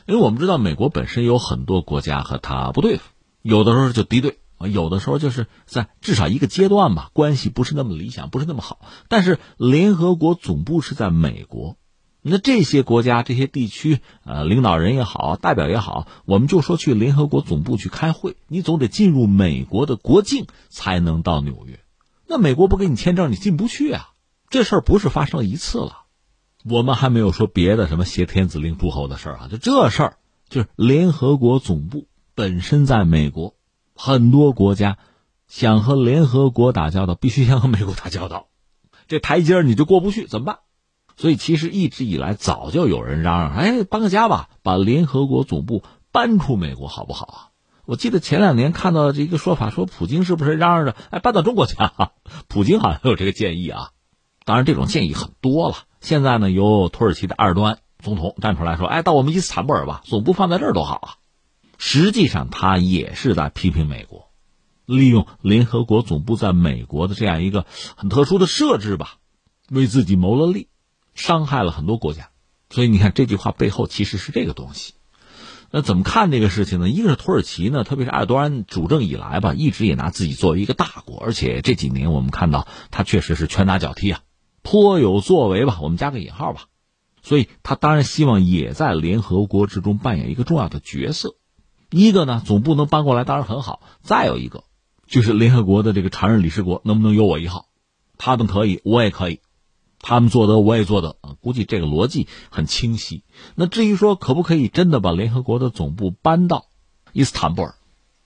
[0.07, 3.03] 因为我们知道，美国本身有很多国家和他不对付，
[3.43, 8.81] 有的时候就敌对，有的时候就是在至少一个阶段吧，关系不是那么理想，不是那么好。
[9.09, 11.77] 但是联合国总部是在美国，
[12.21, 21.81] 那这些国家、这些地区，呃，领导人也好，代表也好，我们就说去联合国总部去开会，你总得进入美国的国境才能到纽约。
[22.27, 24.11] 那美国不给你签证，你进不去啊。
[24.49, 26.02] 这事儿不是发生一次了。
[26.65, 30.17] 我们还没有说别的什么挟天子令诸侯的事儿啊，就这事儿，
[30.49, 33.55] 就是联合国总部本身在美国，
[33.95, 34.99] 很多国家
[35.49, 38.47] 想和联合国打交道，必须先和美国打交道，
[39.09, 40.59] 这台阶儿你就过不去，怎么办？
[41.17, 47.37] 所以其实一直以来早就有人嚷嚷，哎，搬个家吧，把联合国总部搬出美国好不好啊？
[47.85, 52.13] 我记得前两年看到这个说法，说普京是不是嚷嚷着，哎，搬到中国去啊？
[52.47, 53.91] 普京好像有这个建议啊。
[54.45, 55.77] 当然，这种建议很多了。
[56.03, 61.09] 现在呢，由土耳其的埃尔多安总统站出来说，哎，到我们伊斯坦布尔吧，总部放在这儿多好啊。
[61.79, 64.29] 实际上，他也是在批评美国，
[64.85, 69.19] 利用联合国总部在美国的这样一个很特殊的设置吧，
[69.71, 70.67] 为自己谋了利，
[71.15, 72.31] 伤害了很多国家。
[72.69, 74.95] 所以你看，这句话背后其实是这个东西。
[75.71, 76.89] 那怎么看这个事情呢？
[76.89, 84.21] 一个是土耳其呢，特别是埃尔多安主政以来吧，一直也拿自己作为一个大国，而且这几年我们看到他确实是拳打脚踢啊，
[84.63, 86.65] 颇有作为吧，我们加个引号吧。
[87.23, 91.37] 所以他当然希望也在联合国之中扮演一个重要的角色。
[91.91, 93.83] 一个呢，总部能搬过来当然很好。
[94.01, 94.65] 再有一个，
[95.07, 97.67] 就是联合国的这个常任理事国能不能有我一号？
[98.19, 99.41] 他们可以，我也可以，
[100.01, 101.37] 他们做得我也做得啊。
[101.41, 103.25] 估计这个逻辑很清晰。
[103.55, 106.67] 那至于说可不可以真的把联合国的总部搬到
[107.13, 107.75] 伊斯坦布尔？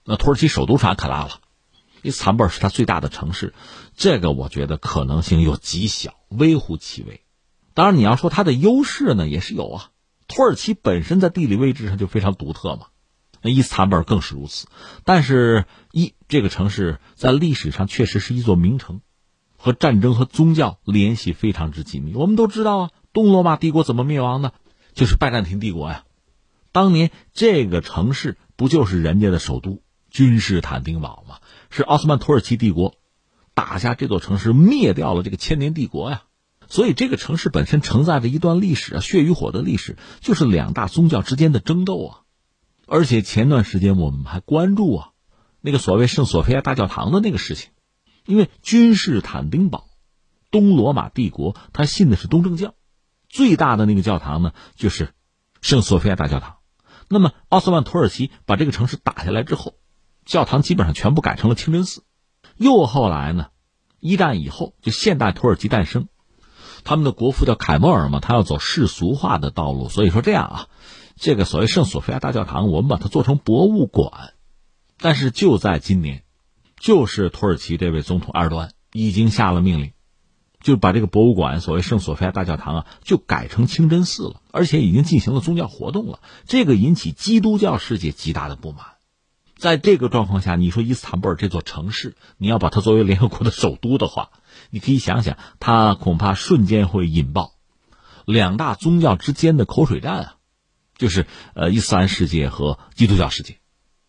[0.05, 1.41] 那土耳其首都是安卡拉了，
[2.01, 3.53] 伊斯坦布尔是它最大的城市，
[3.95, 7.21] 这个我觉得可能性又极小，微乎其微。
[7.73, 9.89] 当然，你要说它的优势呢，也是有啊。
[10.27, 12.87] 土耳其本身在地理位置上就非常独特嘛。
[13.41, 14.67] 那伊斯坦布尔更是如此，
[15.03, 19.01] 但是，一这个城市在历史上确实是一座名城，
[19.57, 22.15] 和战争和宗教联系非常之紧密。
[22.15, 24.53] 我们都知道啊，东罗马帝国怎么灭亡的，
[24.93, 26.03] 就是拜占庭帝国呀。
[26.71, 31.37] 当年这个城市不就是人家的首都君士坦丁堡吗？
[31.69, 32.95] 是奥斯曼土耳其帝国
[33.53, 36.23] 打下这座城市，灭掉了这个千年帝国呀。
[36.69, 42.21] 所以这个城市本身承载着一段历史啊，血与火的历史，就是两大宗教之间的争斗啊。
[42.85, 45.09] 而且前段时间我们还关注啊，
[45.61, 47.71] 那个所谓圣索菲亚大教堂的那个事情，
[48.25, 49.89] 因为君士坦丁堡，
[50.51, 52.75] 东罗马帝国他信的是东正教，
[53.29, 55.13] 最大的那个教堂呢就是
[55.61, 56.57] 圣索菲亚大教堂。
[57.09, 59.75] 那么奥斯曼土耳其把这个城市打下来之后，
[60.27, 62.03] 教堂基本上全部改成了清真寺。
[62.57, 63.47] 又后来呢，
[63.99, 66.09] 一战以后就现代土耳其诞生，
[66.83, 70.67] 他们的国父叫凯末尔嘛，他要走世俗化的道路，所以说这样啊。
[71.15, 74.33] 这个所谓圣索菲亚大教堂，我们把它做成博物馆，
[74.99, 76.23] 但是就在今年，
[76.79, 79.93] 就是土耳其这位总统埃尔多安已经下了命令，
[80.61, 86.19] 就把这个博物馆所谓圣索菲亚大教堂啊，就改成清真寺了，而且已经进行了宗教活动了。
[86.45, 88.96] 这个引起基督教世界极大的不满。
[89.57, 94.29] 在这个状况下，你说伊斯坦布尔这座城市，你要把它作为联合国的首都的话，
[94.69, 97.53] 你可以想想，它恐怕瞬间会引爆
[98.25, 100.33] 两大宗教之间的口水战啊。
[100.97, 103.59] 就是呃，伊斯兰世界和基督教世界，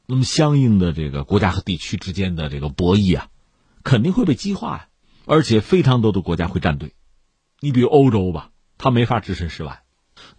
[0.07, 3.29] 那么相应的这个国家和地区之间的这个博弈啊，
[3.83, 4.89] 肯定会被激化呀，
[5.27, 6.95] 而且非常多的国家会站队。
[7.61, 9.83] 你比如欧洲吧，它没法置身事外，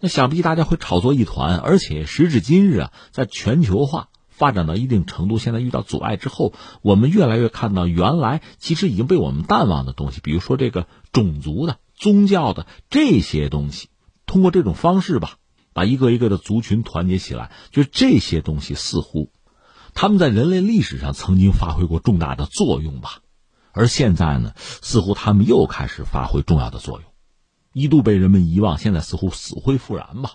[0.00, 1.58] 那想必大家会炒作一团。
[1.58, 4.08] 而且时至今日啊，在全球化
[4.40, 13.90] 发展到一定程度，现在遇到阻碍之后，我们越来越看到原来其实已经被我们淡忘的东西，比如说这个种族的、宗教的这些东西，
[14.24, 15.36] 通过这种方式吧。
[15.72, 19.30] 把一个一个的族群团结起来，就这些东西似乎
[19.94, 23.20] 他们在人类历史上曾经发挥过重大的作用吧，
[23.70, 27.08] 而现在呢，似乎他们又开始发挥重要的作用，
[27.72, 30.32] 一度被人们遗忘，现在似乎死灰复燃吧。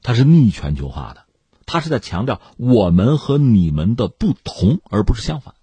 [0.00, 1.24] 它是逆全球化的，
[1.68, 5.54] 他是在强调我们和你们的不同，而不是相反。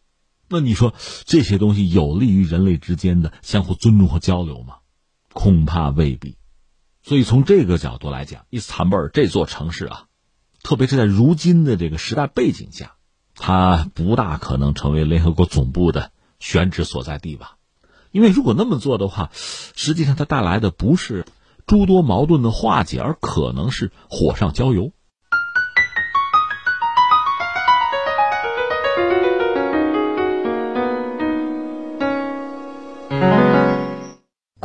[0.47, 0.93] 那你说
[1.25, 4.75] 这些东西有利于人类之间的相互尊重和交流吗？
[5.33, 6.37] 恐怕未必。
[7.03, 10.05] 所以从这个角度来讲，伊斯坦布尔这座城市啊，
[10.63, 12.93] 特别是在如今的这个时代背景下，
[13.33, 17.57] 它不大可能成为联合国总部的选址所在地吧？
[18.11, 21.25] 因为如果那么做的话，实际上它带来的不是
[21.67, 24.91] 诸多矛盾的化解，而可能是火上浇油。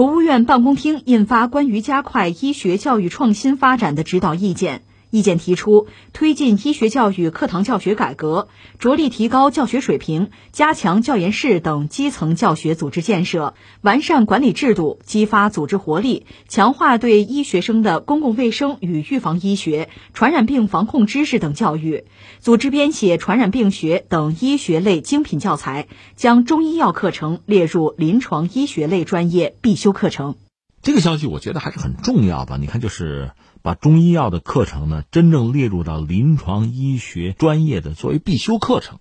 [0.00, 4.80] 国务院办公厅印发关于加快医学教育创新发展的指导意见。
[5.10, 8.48] 意见提出，推进医学教育课堂教学改革，
[8.78, 22.04] 着力提高教学水平，加强教研室等基层教学组织建设，完善管理制度，激发组织活力，强化对医学生的公共卫生与预防医学、传染病防控知识等教育，
[22.38, 30.36] 组织编写传染病学等医学类精品教材，将中医药课程列入临床医学类专业必修课程。
[30.82, 32.56] 这个消息我觉得还是很重要吧？
[32.56, 33.32] 你看，就是。
[33.62, 38.98] 把中医药的课程呢，真正列入到临床医学专业的作为必修课程，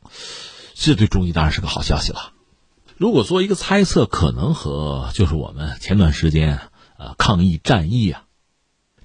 [0.74, 2.34] 这对中医当然是个好消息了。
[2.98, 6.60] 如果做一个猜测，可能和就是我们前段时间
[6.98, 8.26] 呃抗疫战役啊。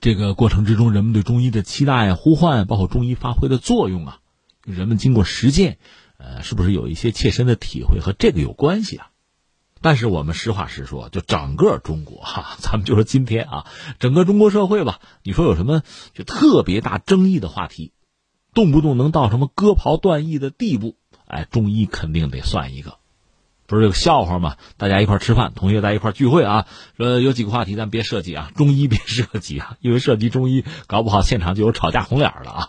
[0.00, 4.18] 这个过程之中，人们对中医的期待、呼唤，包括中医发挥的作用啊，
[4.64, 5.78] 人们经过实践，
[6.18, 9.10] 呃，是不是有一些切身的体会和这个有关系啊？
[9.84, 13.66] 但是我们实话实说，就整个中国哈， 咱们就说今天啊，
[13.98, 15.82] 整个中国社会吧，你说有什么
[16.14, 17.92] 就特别大争议的话题，
[18.54, 22.96] 动不动能到什么割袍断义的地步，哎，中医肯定得算一个。
[23.66, 24.56] 不是有个笑话吗？
[24.78, 26.66] 大家一块吃饭，同学在一块聚会啊，
[26.96, 32.68] 说有几个话题咱别涉及啊，中医别涉及啊， 因为涉及中医，搞不好现场就有吵架红脸了啊。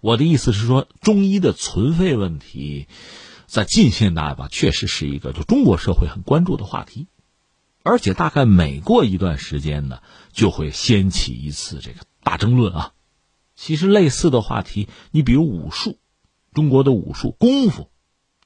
[0.00, 2.86] 我的意思是说，中医的存废问题。
[3.46, 7.06] 在近现代吧，确实是一个就中国社会很关注的话题，
[7.82, 10.00] 而且大概每过一段时间呢，
[10.32, 12.92] 就会掀起一次这个大争论啊。
[13.54, 15.98] 其实类似的话题，你比如武术，
[16.52, 17.88] 中国的武术功夫，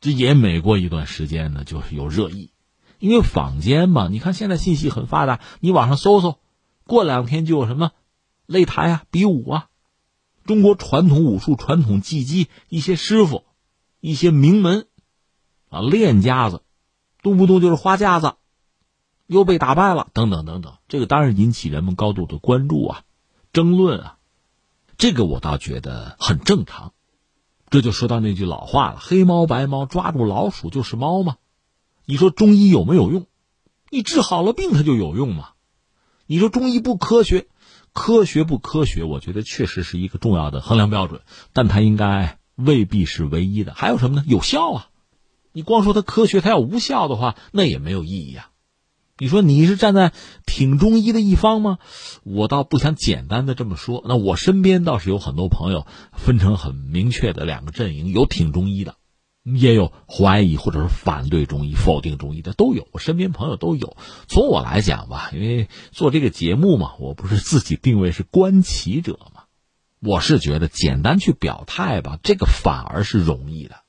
[0.01, 2.53] 这也每过一段时间呢，就是有热议。
[2.98, 6.38] 因为坊间嘛，你看现在信息很发达，你网上搜搜，
[6.84, 7.92] 过两天就有什么
[8.46, 9.68] 擂台啊、比武啊，
[10.44, 13.46] 中国传统武术、传统技击一些师傅、
[14.01, 14.86] 一些名门。
[15.71, 16.61] 啊，练家子，
[17.23, 18.35] 动不动就是花架子，
[19.27, 23.05] 又被打败了，等等等等，这个当然引起人们高度的关注啊，
[23.55, 24.18] 争论啊，
[24.99, 26.93] 这个我倒觉得很正常。
[27.71, 31.37] 这就说到那句老话了：“黑猫白猫，抓住老鼠就是猫吗？”
[32.05, 33.27] 你说中医有没有用？
[33.91, 35.51] 你治好了病，它就有用吗？
[36.27, 37.47] 你说中医不科学，
[37.93, 39.05] 科学不科学？
[39.05, 41.21] 我觉得确实是一个重要的衡量标准，
[41.53, 43.73] 但它应该未必是唯一的。
[43.73, 44.25] 还有什么呢？
[44.27, 44.89] 有效啊。
[45.53, 48.51] 你光说它科学，它要无效的话，那也没有意义啊。
[49.18, 50.14] 你说你是站在
[50.46, 51.78] 挺中医的一方吗？
[52.22, 54.03] 我倒不想简单的这么说。
[54.09, 58.94] 那我身边倒是有很多朋友，分成很明确的两个阵营，有挺中医的，
[59.44, 62.88] 也有怀疑或者是反对中医、否定中医的，都有。
[62.92, 63.94] 我身边朋友都有。
[64.26, 69.42] 从我来讲吧，因为做这个节目嘛，我不是自己定位是观棋者嘛，
[70.01, 73.80] 我是觉得简单去表态吧，这个反而是容易的。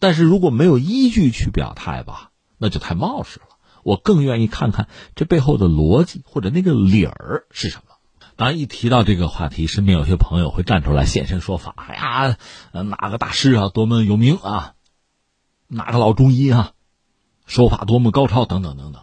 [0.00, 3.46] 但是如果没有依据去表态吧，那就太冒失了。
[3.84, 7.94] 我更愿意看看这背后的逻辑或者那个理儿是什么。
[8.36, 11.74] 当然，一提到这个话题，身边有些朋友会站出来现身说法。
[11.76, 12.36] 哎呀，
[12.82, 14.72] 哪个大师啊，多么有名啊？
[15.68, 16.72] 哪个老中医啊，
[17.46, 19.02] 手法多么高超等等等等。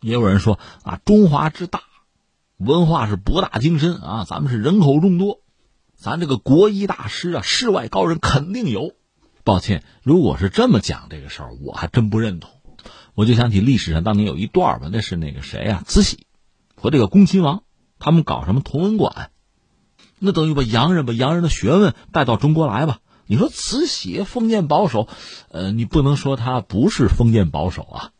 [0.00, 1.82] 也有人说啊，中华之大，
[2.56, 5.40] 文化是博大精深啊，咱们是人口众多，
[5.94, 8.92] 咱这个国医大师啊，世外高人肯定有。
[9.44, 12.50] 抱歉，如果是这么讲这个事儿，我还真不认同。
[13.14, 16.26] 我就想起历史上当年有一段吧，那是那个谁啊，慈禧
[16.74, 17.62] 和这个恭亲王，
[17.98, 19.30] 他们搞什么同文馆，
[20.18, 22.98] 那等于把洋人把洋人的学问带到中国来吧。
[23.26, 25.08] 你说慈禧封建保守，
[25.48, 28.10] 呃，你不能说他不是封建保守啊，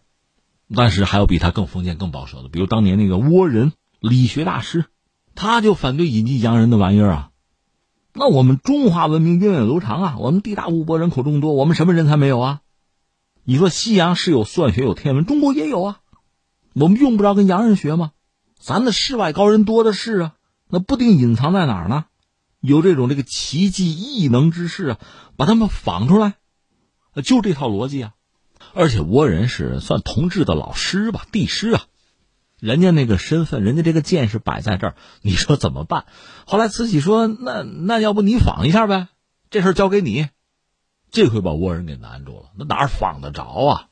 [0.74, 4.84] 但是还有比他更封建更保守的，比如当年那个倭人理学大师，
[5.34, 7.30] 他就反对引进洋人的玩意儿啊。
[8.16, 12.60] 那我们中华文明源远流长啊，我们地大物博，人口众多，我们什么人才没有啊？
[13.42, 16.00] 你说西洋是有算学有天文，中国也有啊，
[16.74, 18.12] 我们用不着跟洋人学吗？
[18.60, 20.34] 咱的世外高人多的是啊，
[20.70, 22.04] 那不定隐藏在哪儿呢？
[22.60, 24.98] 有这种这个奇迹异能之士啊，
[25.36, 26.34] 把他们仿出来，
[27.24, 28.14] 就这套逻辑啊。
[28.74, 31.82] 而且倭人是算同治的老师吧，帝师啊。
[32.64, 36.06] 人家那个身份，人家这个剑是摆在这儿，你说怎么办？
[36.48, 39.08] 后来慈禧说：“那那要不你仿一下呗，
[39.50, 40.30] 这事儿交给你。”
[41.12, 43.88] 这回把倭人给难住了，那哪儿仿得着啊？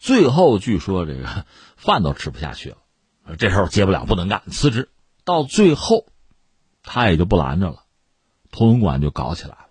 [0.00, 1.46] 最后据说这个
[1.78, 4.90] 饭都吃不下去了，这事儿接不了，不能干，辞职。
[5.24, 6.06] 到最后，
[6.82, 7.84] 他也就不拦着了，
[8.50, 9.68] 通文馆就搞起来了。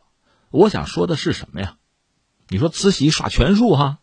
[0.52, 1.76] 我想说的是什么呀？
[2.48, 4.00] 你说慈禧耍权术哈，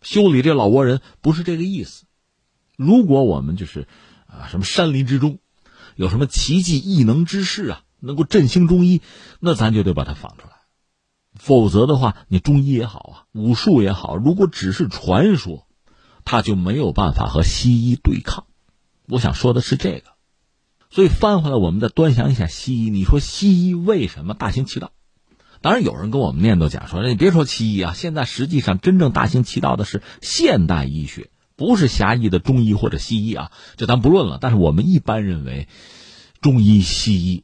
[0.00, 2.04] 修理这老倭人不是这个意思。
[2.78, 3.88] 如果我们就是
[4.28, 5.40] 啊，什么山林之中
[5.96, 9.02] 有什么奇迹异能之士啊，能够振兴中医，
[9.40, 10.52] 那咱就得把它仿出来。
[11.34, 15.66] 否则的话，你中医也好啊，武术也好，如果只是传说，
[16.24, 18.46] 它就没有办法和西医对抗。
[19.08, 20.04] 我想说的是这个。
[20.88, 22.90] 所以翻回来，我们再端详一下西医。
[22.90, 24.92] 你说西医为什么大行其道？
[25.60, 31.30] 当然，有人跟我们念叨讲说，你别说西医啊，现在实际上真正大行其道的是现代医学。
[31.58, 34.38] 不是狭义的中医或者西医啊，这咱不论了。
[34.40, 35.66] 但是我们一般认为，
[36.40, 37.42] 中医西医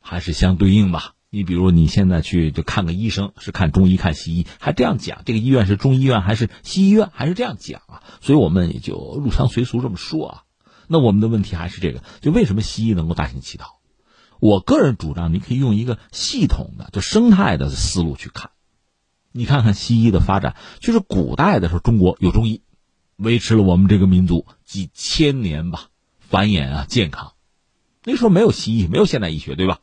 [0.00, 1.12] 还是相对应吧。
[1.28, 8.02] 你比如你现在去就看个医生，是看中医看西医，还这样讲，这个医院是中医院还是西医院，还是这样讲啊？
[8.22, 10.42] 所以我们也就入乡随俗这么说啊。
[10.88, 13.78] 那我们的问题还是这个，就为什么西医能够大行其道？
[14.40, 18.52] 我个人主张，你可以用一个系统的、就生态的思路去看。
[19.32, 22.62] 你看看西医的发展，就是古代的时候，中国有中医。
[23.20, 27.34] 维持了我们这个民族几千年吧，繁衍啊、健康。
[28.02, 29.80] 那时候没有西医，没有现代医学，对吧？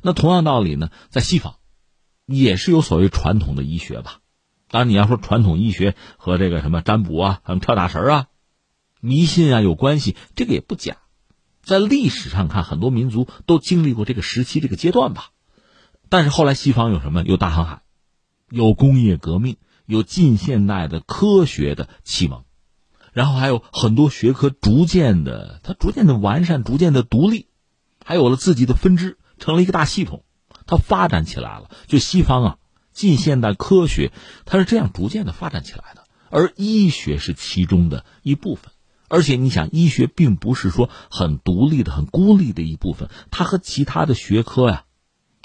[0.00, 1.56] 那同样道理呢，在西方
[2.24, 4.20] 也是有所谓传统的医学吧。
[4.68, 8.26] 当然，你要说传统医学和这个什么占卜啊、什么跳大神啊、
[9.00, 10.96] 迷信啊有关系，这个也不假。
[11.62, 15.28] 在历史上看，很多民族都经历过这个时期、这个阶段吧。
[16.08, 17.22] 但是后来西方有什么？
[17.22, 17.82] 有大航海，
[18.48, 22.44] 有工业革命，有近现代的科学的启蒙，
[23.12, 27.46] 然后还有很多学科逐渐的，它逐渐的完善，逐渐的独立，
[28.04, 30.24] 还有了自己的分支，成了一个大系统，
[30.66, 31.70] 它发展起来了。
[31.86, 32.58] 就西方啊。
[32.92, 34.12] 近现代科学，
[34.44, 38.70] 它是这样逐渐的发展起来的，而医学是其中的一部分。
[39.08, 44.84] 而且你想，医学并不是说很独立的、很孤立的一部分，它和其他的学科呀，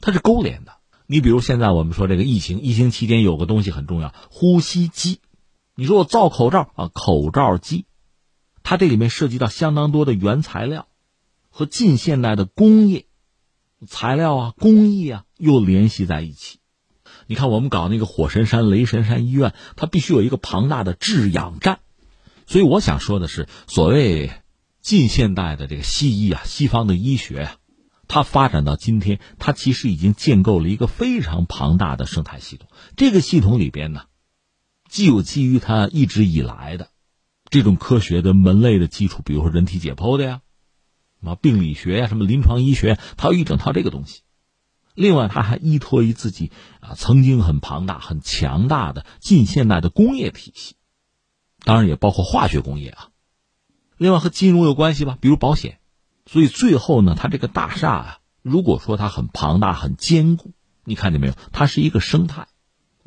[0.02, 0.74] 它是勾连的。
[1.06, 5.22] 你比如现在我们说这个疫情，疫情期间有个东西很重要，呼吸机。
[5.80, 7.86] 你说我造口罩啊，口罩机，
[8.64, 10.88] 它这里面涉及到相当多的原材料
[11.50, 13.06] 和近现代的工业
[13.88, 16.58] 材料啊、工艺啊，又联系在一起。
[17.28, 21.78] 你看，我们搞那个火神山、雷神山医院，它必须有一个庞大的制氧站。
[22.48, 24.32] 所以我想说的是，所谓
[24.82, 27.56] 近现代的这个西医啊，西方的医学啊，
[28.08, 32.68] 它发展到今天，它其实已经建构了一个非常庞大的生态系统。
[32.96, 34.06] 这个系统里边呢，
[34.90, 36.90] 既有基于它一直以来的
[37.50, 40.42] 这种科学的门类的基础，比如说人体解剖的呀，
[41.20, 44.22] 什么病理学呀，什么临床医学，它有一整套这个东西。
[44.94, 50.76] 另外，他还依托于自己啊曾经很庞大、很强大的近现代的工业体系，
[51.64, 53.10] 当然也包括化学工业啊。
[53.98, 55.80] 另外和金融有关系吧，比如保险。
[56.26, 61.34] 所以最后呢，它这个大厦啊，如果说它很庞大、很坚固，你看见没有？
[61.52, 62.48] 它是一个生态。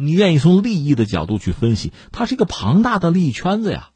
[0.00, 3.90] 你愿意从利益的角度去分析，它是一个庞大的利益圈子呀。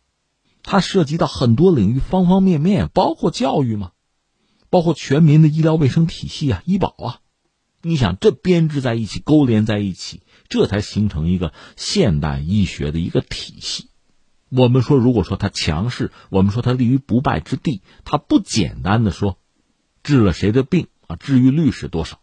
[0.63, 3.93] 它涉及到很多领域、方方面面，包括教育嘛，
[4.71, 7.21] 包括全民的医疗卫生体系啊、医保啊。
[7.83, 13.91] 你想，这编织在一起，勾连在一起，这才形成一个现代医学的一个体系。
[14.49, 19.39] 我们说，如果说它强势，我们说它立于不败之地，它不简单的说
[20.03, 22.21] 治了谁的病啊，治愈率是多少，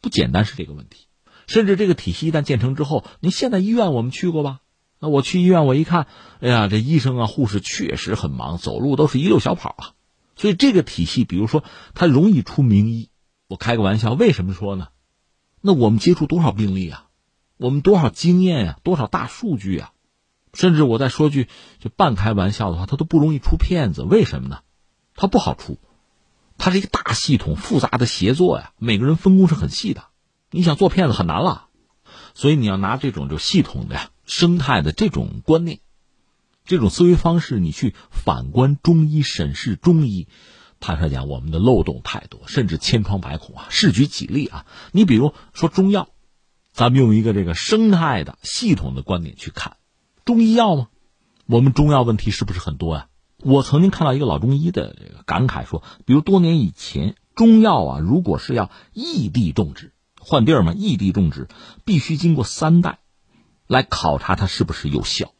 [0.00, 1.06] 不简单是这个问题。
[1.46, 4.60] 甚至这个体系一旦建成之后，你现在医院我们去过吧？
[4.98, 6.06] 那我去医院，我一看，
[6.40, 9.92] 哎呀，这医生啊、护士确实很忙，走路都是一溜小跑啊。
[10.36, 11.62] 所以这个体系，比如说
[11.94, 13.10] 它容易出名医。
[13.46, 14.88] 我开个玩笑，为什么说呢？
[15.60, 17.08] 那我们接触多少病例啊？
[17.56, 18.78] 我们多少经验呀？
[18.82, 19.92] 多少大数据啊？
[20.54, 24.02] 甚至我再说句就半开玩笑的话，它都不容易出骗子。
[24.02, 24.60] 为什么呢？
[25.14, 25.78] 它不好出，
[26.58, 28.72] 它是一个大系统、复杂的协作呀。
[28.78, 30.04] 每个人分工是很细的，
[30.54, 31.66] 你想做骗子很难了。
[32.32, 35.80] 所以你要拿这种就系统的呀、生态的这种观念、
[36.64, 40.28] 这种思维方式，你去反观中医、审视中医。
[40.78, 43.66] 坦率讲，我们的漏洞太多，甚至千疮百孔啊。
[43.68, 46.10] 试举几例啊，你比如说中药，
[46.72, 49.76] 咱们用一个这个生态的系统的观点去看
[50.24, 50.86] 中医药吗？
[51.46, 53.08] 我们中药问题是不是很多呀？
[53.38, 59.92] 我曾经看到一个老中医的这个感慨说，比如多年以前，中药啊，如果是要异地种植，
[60.24, 61.48] 换地儿嘛，异地种植
[61.84, 62.98] 必须经过三代
[63.66, 65.32] 来考察它是不是有效，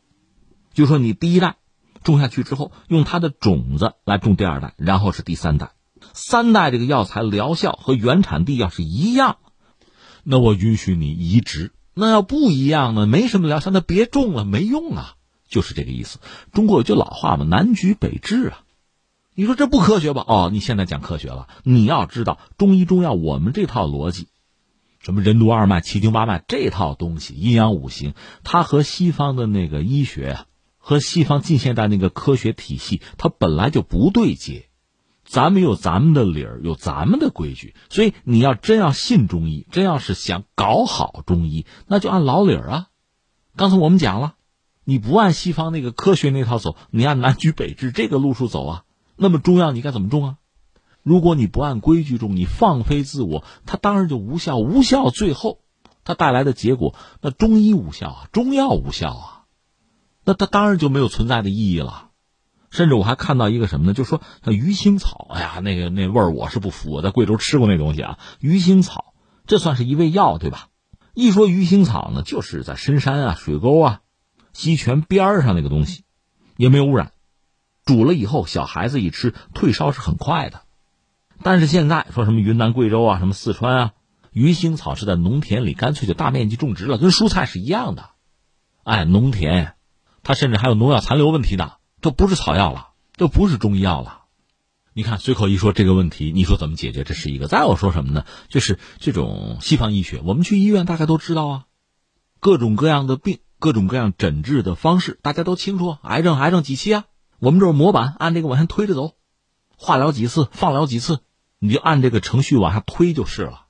[0.73, 1.57] 就说你第一代。
[2.03, 5.71] 种下去之后，用它的种子来种第二代，然后是第三代，
[6.13, 9.39] 三代这个药材疗效和原产地要是一样，
[10.23, 11.73] 那我允许你移植。
[11.95, 13.07] 那要不一样呢？
[13.07, 15.15] 没什么疗效，那别种了，没用啊，
[15.49, 16.19] 就是这个意思。
[16.53, 18.65] 中国有句老话嘛，“南橘北枳”啊，
[19.35, 20.27] 你说这不科学吧？
[20.29, 21.49] 哦，你现在讲科学了。
[21.63, 24.29] 你要知道，中医中药我们这套逻辑，
[25.05, 30.47] 什么任督二脉、七经八脉这套东西，阴阳五行，它和西方的那个医学啊。
[30.79, 34.71] 和西方近现代那个科学体系，它本来就不对接。
[35.25, 37.75] 咱们有咱们的理儿，有咱们的规矩。
[37.91, 42.87] 所以你要真要信中医，真要是想搞好中医，那就按老理儿啊。
[43.57, 44.37] 刚才我们讲了，
[44.85, 48.85] 你不按西方那个科学那套走，你按南橘北枳这个路数走啊。
[49.17, 50.37] 那么中药你该怎么种啊？
[51.05, 54.57] 如果你不按规矩种，你放飞自我，它当然就无效。
[54.57, 55.61] 无效，最后
[56.03, 59.45] 它带来的结果，那中医无效啊，中药无效啊。
[60.25, 62.09] 那它当然就没有存在的意义了，
[62.71, 63.93] 甚至我还看到一个什么呢？
[63.93, 66.91] 就说像鱼腥草，哎呀，那个那味儿我是不服。
[66.91, 69.13] 我在贵州吃过那东西啊，鱼腥草
[69.47, 70.69] 这算是一味药对吧？
[71.13, 74.01] 一说鱼腥草呢，就是在深山啊、水沟啊、
[74.55, 76.05] 溪泉边上那个东西，
[76.57, 77.13] 也没有污染，
[77.85, 80.63] 煮了以后小孩子一吃退烧是很快的。
[81.45, 83.93] 但是现在说什么云南、贵州啊、什么四川啊，
[84.33, 88.13] 鱼腥草是在农田里干脆就大面积种植了，跟蔬菜是一样的，
[88.83, 89.75] 哎，农田。
[90.23, 94.23] 它甚至还有农药残留问题的，这不是草药了，这不是中医药了。
[94.95, 97.05] 你看，随口一说这个问题，你说怎么解决？
[97.05, 97.47] 这是一个。
[97.47, 98.25] 再有说什么呢？
[98.49, 101.65] 就是这种西方医学，我们去医院大家都知道啊，
[102.41, 105.99] 各种各样的病，各种各样诊治的方式，大家都清楚。
[106.01, 107.05] 癌症，癌症几期啊？
[107.39, 109.13] 我们这是模板，按这个往前推着走。
[109.77, 111.19] 化疗几次，放疗几次，
[111.67, 113.67] 你就按这个程序往下推就是了。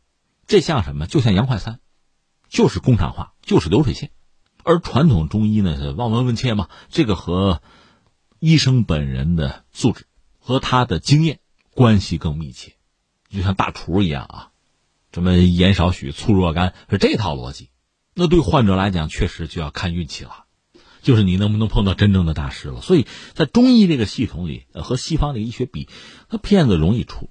[0.47, 1.07] 这像什么？
[1.07, 1.81] 就像洋快餐，
[2.49, 4.11] 就是工厂化，就是流水线。
[4.63, 7.63] 而传统中医呢，望闻问切嘛，这个和
[8.41, 10.07] 医生本人的素质。
[10.47, 11.39] 和他的经验
[11.71, 12.75] 关系更密切，
[13.31, 14.51] 就像大厨一样啊，
[15.11, 17.71] 什么盐少许，醋若干，是这套逻辑。
[18.13, 20.45] 那对患者来讲，确实就要看运气了，
[21.01, 22.83] 就是你能不能碰到真正的大师了。
[22.83, 25.89] 所以在中医这个系统里，和西方的医学比，
[26.29, 27.31] 那骗子容易出，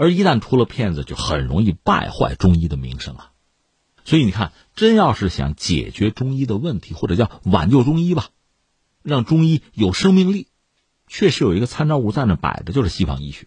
[0.00, 3.32] 而一旦出了骗子，就很容易败坏中医的名声啊。
[4.02, 8.28] 所以你看，真要是想解决中医的问题，或者叫挽救中医吧，
[9.02, 10.46] 让中医有生命力。
[11.06, 13.46] 确实有一个参照物在那摆着，就是西方医学。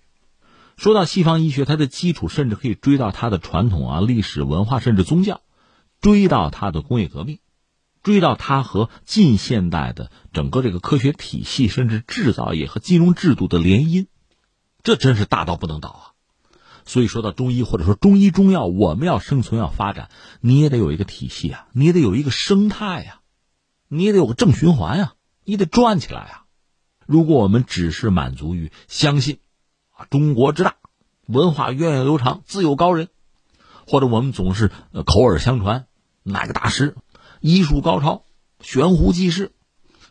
[0.78, 5.42] 说到西方医学，它的基础甚至可以追到它的传统啊、历史文化，甚至宗教，
[6.02, 7.40] 追到它的工业革命，
[8.04, 14.06] 追到它和近现代的整个这个科学体系，甚至制造业和金融制度的联姻，
[14.84, 16.13] 这真是大到不能倒啊！
[16.86, 20.10] 所以说到中医或者说中医中药，我们要生存要发展，
[20.42, 23.22] 你也得有一个体系啊，你也得有一个生态呀，
[23.88, 25.14] 你也得有个正循环呀，
[25.46, 26.44] 你得转起来啊！
[27.06, 29.40] 如果我们只是满足于相信，
[30.10, 30.76] 中国之大，
[31.28, 33.10] 文化源远流长，自有高人，
[33.88, 34.72] 或者我们总是
[35.06, 35.88] 口耳相传
[36.24, 36.96] 哪个大师
[37.40, 38.26] 医术高超，
[38.62, 39.52] 悬壶济世，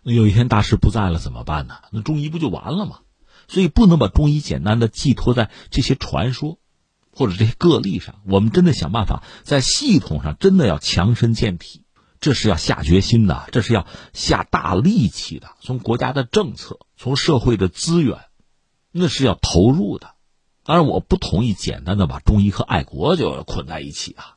[0.03, 1.77] 有一天大师不在了怎么办呢？
[1.91, 3.01] 那中医不就完了吗？
[3.49, 6.59] 所以不能把中医简单的寄托在这些传说
[7.13, 11.85] 或者这些个例上，我们真的想办法在系统上真的要强身健体。
[12.21, 15.49] 这是要下决心的，这是要下大力气的。
[15.61, 18.17] 从国家的政策，从社会的资源，
[18.93, 20.15] 那是要投入的。
[20.63, 24.37] 当然，我不同意简单的把中医和爱国就捆在一起啊。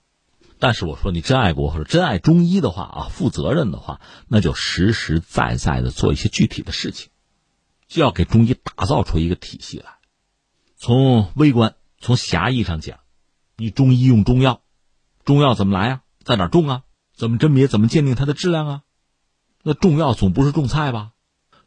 [0.57, 7.09] 但是我说，你真爱国或者真爱中医的话啊，负责任的话，那就实实在在的做一些具体的事情，
[7.87, 9.97] 就要给中医打造出一个体系来。
[10.75, 11.75] 从微观、
[12.05, 12.99] 从狭义上讲，
[13.57, 14.61] 你中医用中药，
[15.23, 16.01] 中药怎么来啊？
[16.23, 16.83] 在哪种啊？
[17.15, 17.67] 怎么甄别？
[17.67, 18.81] 怎么鉴定它的质量啊？
[19.63, 21.13] 那中药总不是种菜吧？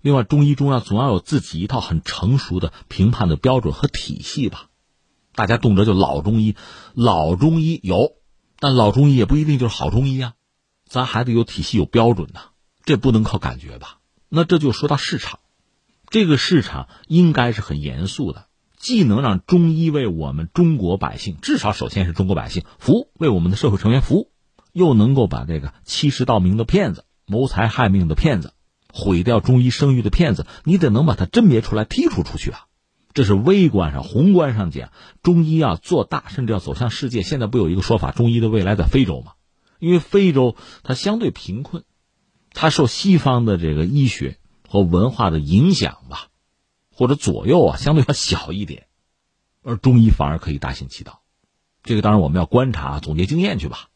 [0.01, 4.69] 另外，中医中药总要有自己一套很成熟的评判的标准和体系吧？
[5.35, 6.55] 大家动辄就老中医，
[6.95, 8.13] 老中医有，
[8.61, 10.35] 但老中医也不一定就是好中医啊。
[10.87, 12.43] 咱还得有体系、有标准呢，
[12.85, 13.99] 这不能靠感觉吧？
[14.29, 15.41] 那这就说到市场，
[16.11, 18.47] 这个市场应该是很严肃的，
[18.79, 24.31] 既能让中医为我们中国百姓，至少首先是中国百姓服务，为我们的社会成员服务。
[24.73, 28.53] 又能够把这个欺世盗名的骗子、谋财害命的骗子、
[28.93, 32.67] 毁掉中医声誉的骗子，你得能把他甄别出来、剔除出去啊！
[33.13, 37.23] 这是微观上、宏观上讲，中医要做大，甚至要走向世界。
[37.23, 39.33] 现在不有一个说法，中医的未来在非洲吗？
[39.81, 40.55] 因为非洲
[40.85, 41.83] 它相对贫困，
[42.53, 46.29] 它受西方的这个医学和文化的影响吧，
[46.99, 48.89] 或者左右啊，相对要小一点，
[49.63, 51.23] 而中医反而可以大行其道。
[51.85, 53.89] 这个当然我们要观察、总结经验去吧。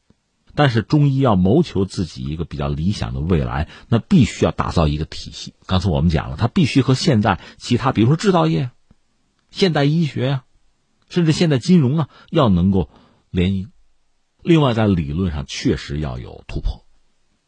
[0.55, 5.53] 但是中医要谋求自己一个比较理想的未来，那必须要打造一个体系。
[5.66, 8.70] 刚才我们讲了，它必须和现在其他，比如说制造业、
[9.50, 10.44] 现代医学呀，
[11.09, 12.88] 甚至现代金融啊，要能够
[13.30, 13.70] 联姻。
[14.44, 16.86] 另外，在理论上确实要有突破。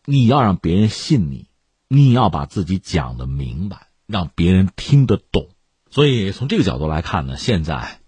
[0.05, 1.47] 你要让别人信你，
[1.87, 5.49] 你要把自己讲的明白，让别人听得懂。
[5.91, 8.01] 所以从这个角度来看呢，现在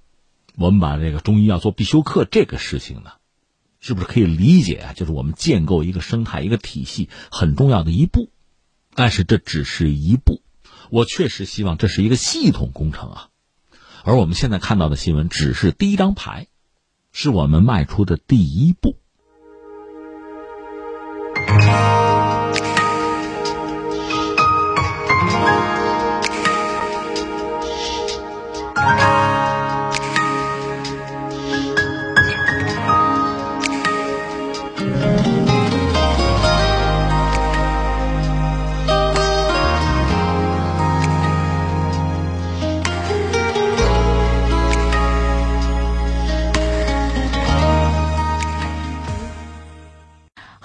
[0.57, 3.13] 我们把这个中医要做必修课这个事情呢。
[3.79, 4.93] 是不是可以理解啊？
[4.95, 8.31] 就是我们建构一个生态、一个体系很重要的一步，
[8.95, 10.41] 但是这只是一步。
[10.91, 13.29] 我确实希望这是一个系统工程啊，
[14.03, 16.49] 而我们现在看到的新闻只是第一张牌，
[17.13, 18.97] 是我们迈出的第一步。